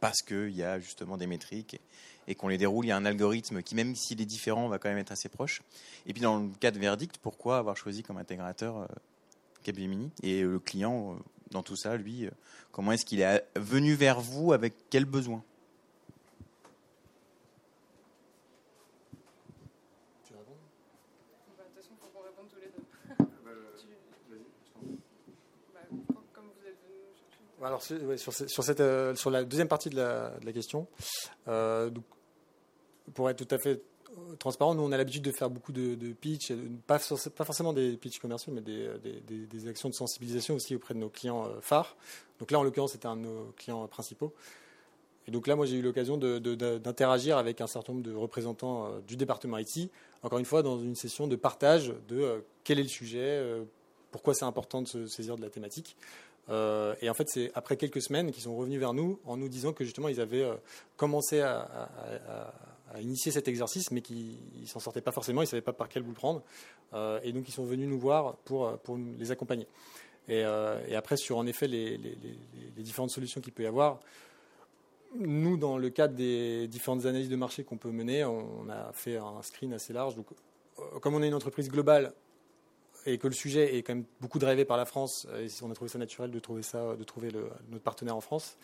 [0.00, 1.80] parce qu'il y a justement des métriques
[2.26, 4.78] et, qu'on les déroule, il y a un algorithme qui, même s'il est différent, va
[4.78, 5.62] quand même être assez proche.
[6.06, 8.86] Et puis dans le cas de verdict, pourquoi avoir choisi comme intégrateur euh,
[9.62, 11.18] Capgemini et le client
[11.50, 12.28] dans tout ça, lui,
[12.72, 15.42] comment est-ce qu'il est venu vers vous avec quel besoin?
[27.62, 30.86] Alors, euh, sur, la deuxième partie de la, question,
[31.48, 31.90] euh,
[33.14, 33.80] pour être tout à fait
[34.10, 36.52] euh, transparent, nous on a l'habitude de faire beaucoup de, de pitch,
[36.86, 38.90] pas, forcément des pitchs commerciaux, mais des,
[39.46, 41.96] des, actions de sensibilisation aussi auprès de nos clients phares.
[42.38, 44.34] Donc là, en l'occurrence, c'était un de nos clients principaux.
[45.26, 49.16] Et donc là, moi, j'ai eu l'occasion d'interagir avec un certain nombre de représentants du
[49.16, 49.90] département IT,
[50.22, 53.42] encore une fois, dans une session de partage de quel est le sujet,
[54.12, 55.96] pourquoi c'est important de se saisir de la thématique.
[56.48, 59.48] Euh, et en fait, c'est après quelques semaines qu'ils sont revenus vers nous en nous
[59.48, 60.54] disant que justement, ils avaient euh,
[60.96, 61.90] commencé à,
[63.00, 65.88] initier cet exercice, mais qu'ils ne s'en sortaient pas forcément, ils ne savaient pas par
[65.88, 66.42] quel bout le prendre.
[66.94, 69.66] Euh, et donc, ils sont venus nous voir pour, pour les accompagner.
[70.28, 71.98] Et, après, sur en effet les,
[72.78, 74.00] différentes solutions qu'il peut y avoir,
[75.18, 79.18] nous, dans le cadre des différentes analyses de marché qu'on peut mener, on, a fait
[79.18, 80.14] un screen assez large.
[80.14, 80.26] Donc,
[81.00, 82.12] comme on est une entreprise globale,
[83.06, 85.74] et que le sujet est quand même beaucoup drivé par la France, et on a
[85.74, 87.30] trouvé ça naturel de trouver ça, de trouver
[87.70, 88.58] notre partenaire en France.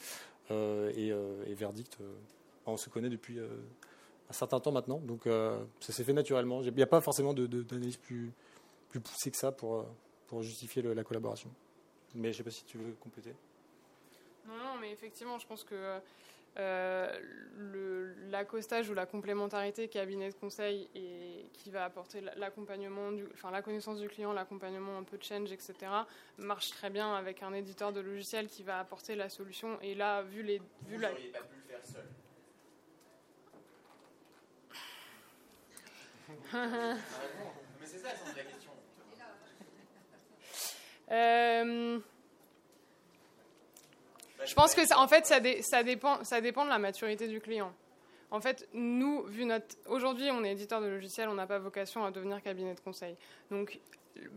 [0.51, 2.13] Euh, euh, et, Verdict, euh,
[2.67, 5.23] on se connaît depuis un certain temps maintenant, donc
[5.81, 6.63] ça s'est fait naturellement.
[6.63, 8.33] Il n'y a pas forcément d'analyse plus,
[8.91, 9.87] poussée que ça pour
[10.41, 11.51] justifier la collaboration.
[12.15, 13.35] Mais je ne sais pas si tu veux compléter.
[14.47, 15.99] Non, non, mais effectivement, je pense que
[16.59, 17.19] euh,
[18.31, 23.99] l'accostage ou la complémentarité cabinet de conseil et qui va apporter l'accompagnement, enfin la connaissance
[23.99, 25.75] du client, l'accompagnement un peu de change, etc.,
[26.39, 29.81] marche très bien avec un éditeur de logiciel qui va apporter la solution.
[29.81, 31.09] Et là, vu les, vu Vous la...
[31.09, 32.05] pas pu le faire seul.
[37.81, 38.71] Mais c'est ça la question.
[41.11, 41.99] Euh,
[44.47, 47.73] je pense que, ça, en fait, ça, dépend, ça dépend de la maturité du client.
[48.31, 49.77] En fait, nous, vu notre.
[49.87, 53.15] Aujourd'hui, on est éditeur de logiciels, on n'a pas vocation à devenir cabinet de conseil.
[53.51, 53.79] Donc,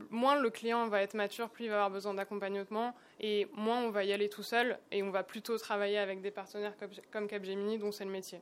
[0.10, 3.90] moins le client va être mature, plus il va avoir besoin d'accompagnement, et moins on
[3.90, 6.74] va y aller tout seul, et on va plutôt travailler avec des partenaires
[7.12, 8.42] comme, Capgemini, dont c'est le métier.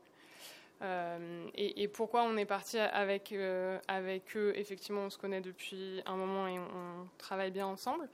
[0.81, 3.79] Euh, et, pourquoi on est parti avec, euh,
[4.35, 4.53] eux?
[4.57, 8.09] Effectivement, on se connaît depuis un moment et on, travaille bien ensemble.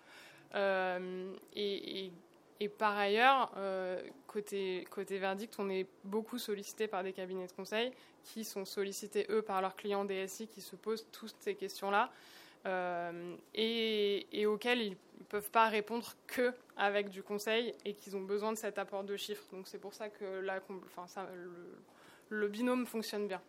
[0.56, 2.12] Euh, et
[2.60, 7.92] et par ailleurs, euh, côté, verdict, on est beaucoup sollicité par des cabinets de conseil
[8.24, 12.12] qui sont sollicités, eux, par leurs clients DSI qui se posent toutes ces questions-là
[12.66, 18.18] euh, et, et, auxquelles ils ne peuvent pas répondre que avec du conseil et qu'ils
[18.18, 19.46] ont besoin de cet apport de chiffres.
[19.54, 21.80] Donc c'est pour ça que là, enfin, ça, le,
[22.28, 23.42] le binôme fonctionne bien.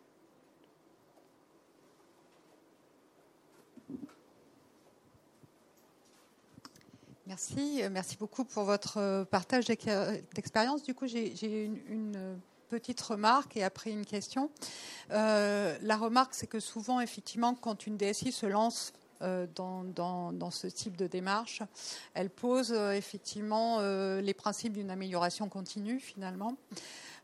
[7.30, 10.82] Merci, euh, merci beaucoup pour votre euh, partage d'expérience.
[10.82, 12.34] Du coup, j'ai une, euh,
[12.68, 14.50] petite remarque et après une question.
[15.10, 21.06] la remarque, c'est que souvent, effectivement, quand une DSI se lance dans, ce type de
[21.06, 21.62] démarche,
[22.14, 23.80] elle pose effectivement
[24.20, 26.56] les principes d'une amélioration continue, finalement.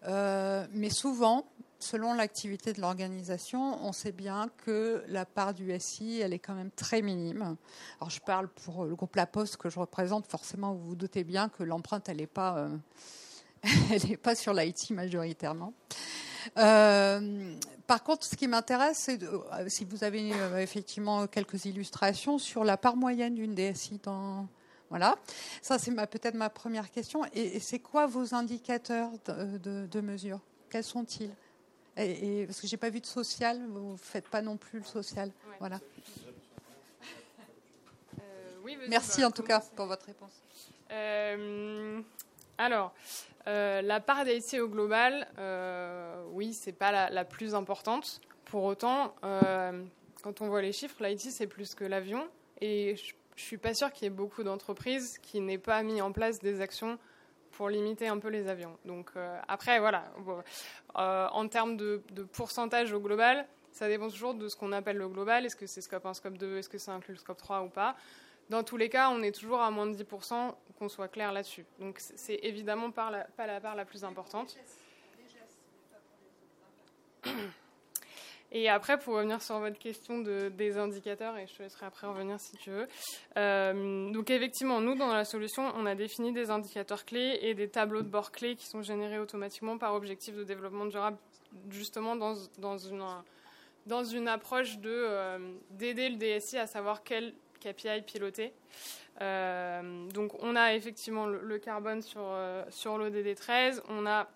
[0.05, 1.47] mais souvent,
[1.79, 6.55] selon l'activité de l'organisation, on sait bien que la part du SI, elle est quand
[6.55, 7.57] même très minime.
[8.01, 11.25] Alors je parle pour le groupe La Poste que je représente, forcément vous vous doutez
[11.25, 15.73] bien que l'empreinte, elle n'est pas, euh, pas sur l'IT majoritairement.
[16.59, 17.55] Euh,
[17.87, 19.21] par contre, ce qui m'intéresse, c'est
[19.69, 24.49] si vous avez effectivement quelques illustrations sur la part moyenne d'une DSI dans,
[24.91, 25.17] voilà,
[25.63, 27.23] ça c'est peut-être ma première question.
[27.35, 30.41] Et, c'est quoi vos indicateurs de, mesure?
[30.71, 31.31] Quels sont-ils?
[31.97, 34.85] Et, Parce que j'ai pas vu de social, vous ne faites pas non plus le
[34.85, 35.31] social.
[35.59, 35.81] Voilà.
[38.19, 40.33] Euh, Merci en tout cas pour votre réponse.
[40.93, 42.01] Euh,
[42.59, 42.95] alors,
[43.47, 45.27] euh, la part d'IT au global,
[46.33, 48.21] oui, c'est pas la, la, plus importante.
[48.45, 49.15] Pour autant,
[50.23, 52.29] quand on voit les chiffres, l'IT c'est plus que l'avion.
[52.61, 56.01] Et je je suis pas sûre qu'il y ait beaucoup d'entreprises qui n'aient pas mis
[56.01, 56.99] en place des actions
[57.57, 58.77] pour limiter un peu les avions.
[58.85, 60.05] Donc euh, après, voilà,
[60.97, 62.03] euh, en termes de,
[62.33, 65.47] pourcentage au global, ça dépend toujours de ce qu'on appelle le global.
[65.47, 67.69] Est-ce que c'est scope 1, scope 2, est-ce que ça inclut le scope 3 ou
[67.69, 67.97] pas?
[68.51, 71.65] Dans tous les cas, on est toujours à moins de 10%, qu'on soit clair là-dessus.
[71.81, 74.57] Donc c'est évidemment pas la part la plus importante.
[78.53, 82.07] Et après, pour revenir sur votre question de, des indicateurs, et je te laisserai après
[82.07, 82.87] revenir si tu veux.
[83.37, 87.69] Euh, donc effectivement, nous, dans la solution, on a défini des indicateurs clés et des
[87.69, 91.19] tableaux de bord clés qui sont générés automatiquement par objectif de développement durable,
[91.71, 93.05] justement dans, dans, une,
[93.87, 95.39] dans une approche de euh,
[95.71, 98.53] d'aider le DSI à savoir quel KPI piloter.
[99.23, 102.23] Euh, donc on a effectivement le, le carbone sur,
[102.69, 104.29] sur l'ODD 13, on a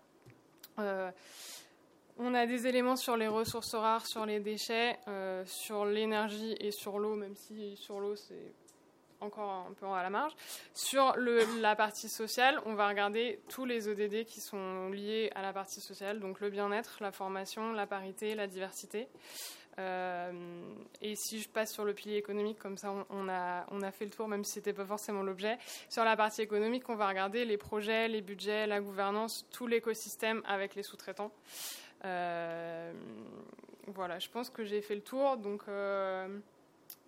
[2.20, 6.70] on a des éléments sur les ressources rares, sur les déchets, euh, sur l'énergie et
[6.70, 8.52] sur l'eau, même si sur l'eau c'est
[9.20, 10.32] encore un peu à la marge.
[10.74, 15.52] Sur la partie sociale, on va regarder tous les ODD qui sont liés à la
[15.52, 19.08] partie sociale, donc le bien-être, la formation, la parité, la diversité.
[19.78, 20.32] Euh,
[21.00, 24.04] et si je passe sur le pilier économique, comme ça on, a, on a fait
[24.04, 25.58] le tour, même si ce n'était pas forcément l'objet.
[25.88, 30.42] Sur la partie économique, on va regarder les projets, les budgets, la gouvernance, tout l'écosystème
[30.44, 31.30] avec les sous-traitants.
[32.04, 32.92] Euh,
[33.88, 35.36] voilà, je pense que j'ai fait le tour.
[35.36, 36.28] Donc, euh,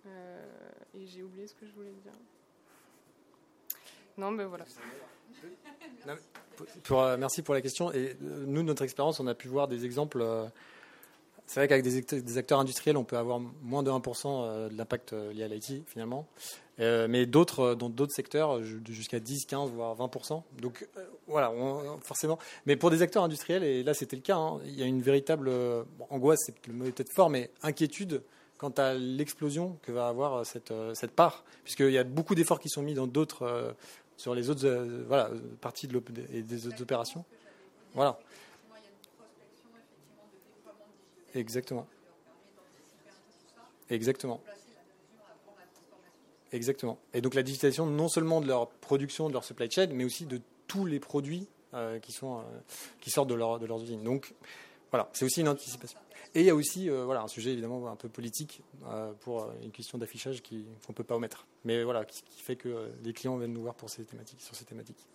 [0.05, 0.45] euh,
[0.95, 2.13] et j'ai oublié ce que je voulais dire.
[4.17, 4.65] Non, mais voilà.
[7.17, 7.91] merci pour la question.
[7.91, 10.23] Et nous, de notre expérience, on a pu voir des exemples.
[11.47, 15.43] c'est vrai qu'avec des, acteurs industriels, on peut avoir moins de 1% de l'impact lié
[15.43, 16.27] à l'IT, finalement.
[16.79, 20.43] Euh, mais d'autres, euh, dans d'autres secteurs, jusqu'à 10, 15, voire 20%.
[20.59, 21.53] Donc euh, voilà,
[22.01, 22.39] forcément.
[22.65, 25.01] Mais pour des acteurs industriels, et là c'était le cas, hein, il y a une
[25.01, 25.51] véritable
[26.09, 28.23] angoisse, c'est peut-être fort, mais inquiétude
[28.57, 32.69] quant à l'explosion que va avoir cette, cette part, puisqu'il y a beaucoup d'efforts qui
[32.69, 33.75] sont mis dans d'autres,
[34.17, 34.67] sur les autres
[35.07, 35.29] voilà,
[35.61, 35.89] parties
[36.31, 37.25] et des autres opérations.
[37.93, 38.19] Voilà.
[41.35, 41.87] Exactement.
[43.89, 44.41] Exactement.
[46.53, 46.99] Exactement.
[47.13, 50.25] Et donc la digitalisation non seulement de leur production, de leur supply chain, mais aussi
[50.25, 52.41] de tous les produits euh, qui, sont, euh,
[53.01, 54.03] qui sortent de, leur, de leurs usines.
[54.03, 54.33] Donc
[54.91, 55.99] voilà, c'est aussi une anticipation.
[56.35, 58.61] Et il y a aussi euh, voilà, un sujet évidemment un peu politique
[59.21, 61.47] pour une question d'affichage qu'on ne peut pas omettre.
[61.65, 64.55] Mais voilà, qui, qui fait que les clients viennent nous voir pour ces thématiques, sur
[64.55, 65.07] ces thématiques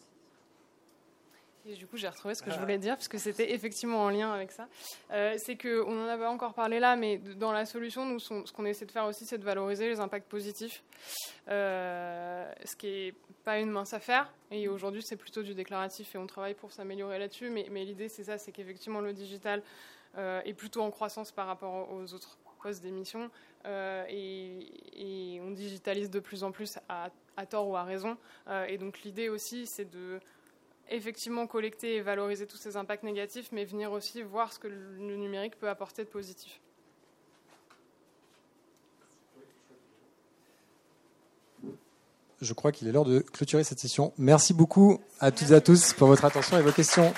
[1.76, 4.52] du coup, j'ai retrouvé ce que je voulais dire, puisque c'était effectivement en lien avec
[4.52, 4.68] ça.
[5.10, 8.64] Euh, c'est qu'on n'en avait encore parlé là, mais dans la solution, nous, ce qu'on
[8.64, 10.82] essaie de faire aussi, c'est de valoriser les impacts positifs,
[11.48, 13.14] euh, ce qui n'est
[13.44, 14.32] pas une mince affaire.
[14.50, 17.50] Et aujourd'hui, c'est plutôt du déclaratif et on travaille pour s'améliorer là-dessus.
[17.50, 19.62] Mais, l'idée, c'est ça, c'est qu'effectivement, le digital
[20.16, 23.30] euh, est plutôt en croissance par rapport aux autres postes d'émission.
[23.64, 28.16] et, on digitalise de plus en plus à, à tort ou à raison.
[28.66, 30.18] et donc, l'idée aussi, c'est de
[30.90, 35.16] effectivement collecter et valoriser tous ces impacts négatifs, mais venir aussi voir ce que le
[35.16, 36.60] numérique peut apporter de positif.
[42.40, 44.12] Je crois qu'il est l'heure de clôturer cette session.
[44.16, 47.12] Merci beaucoup à toutes et à tous pour votre attention et vos questions.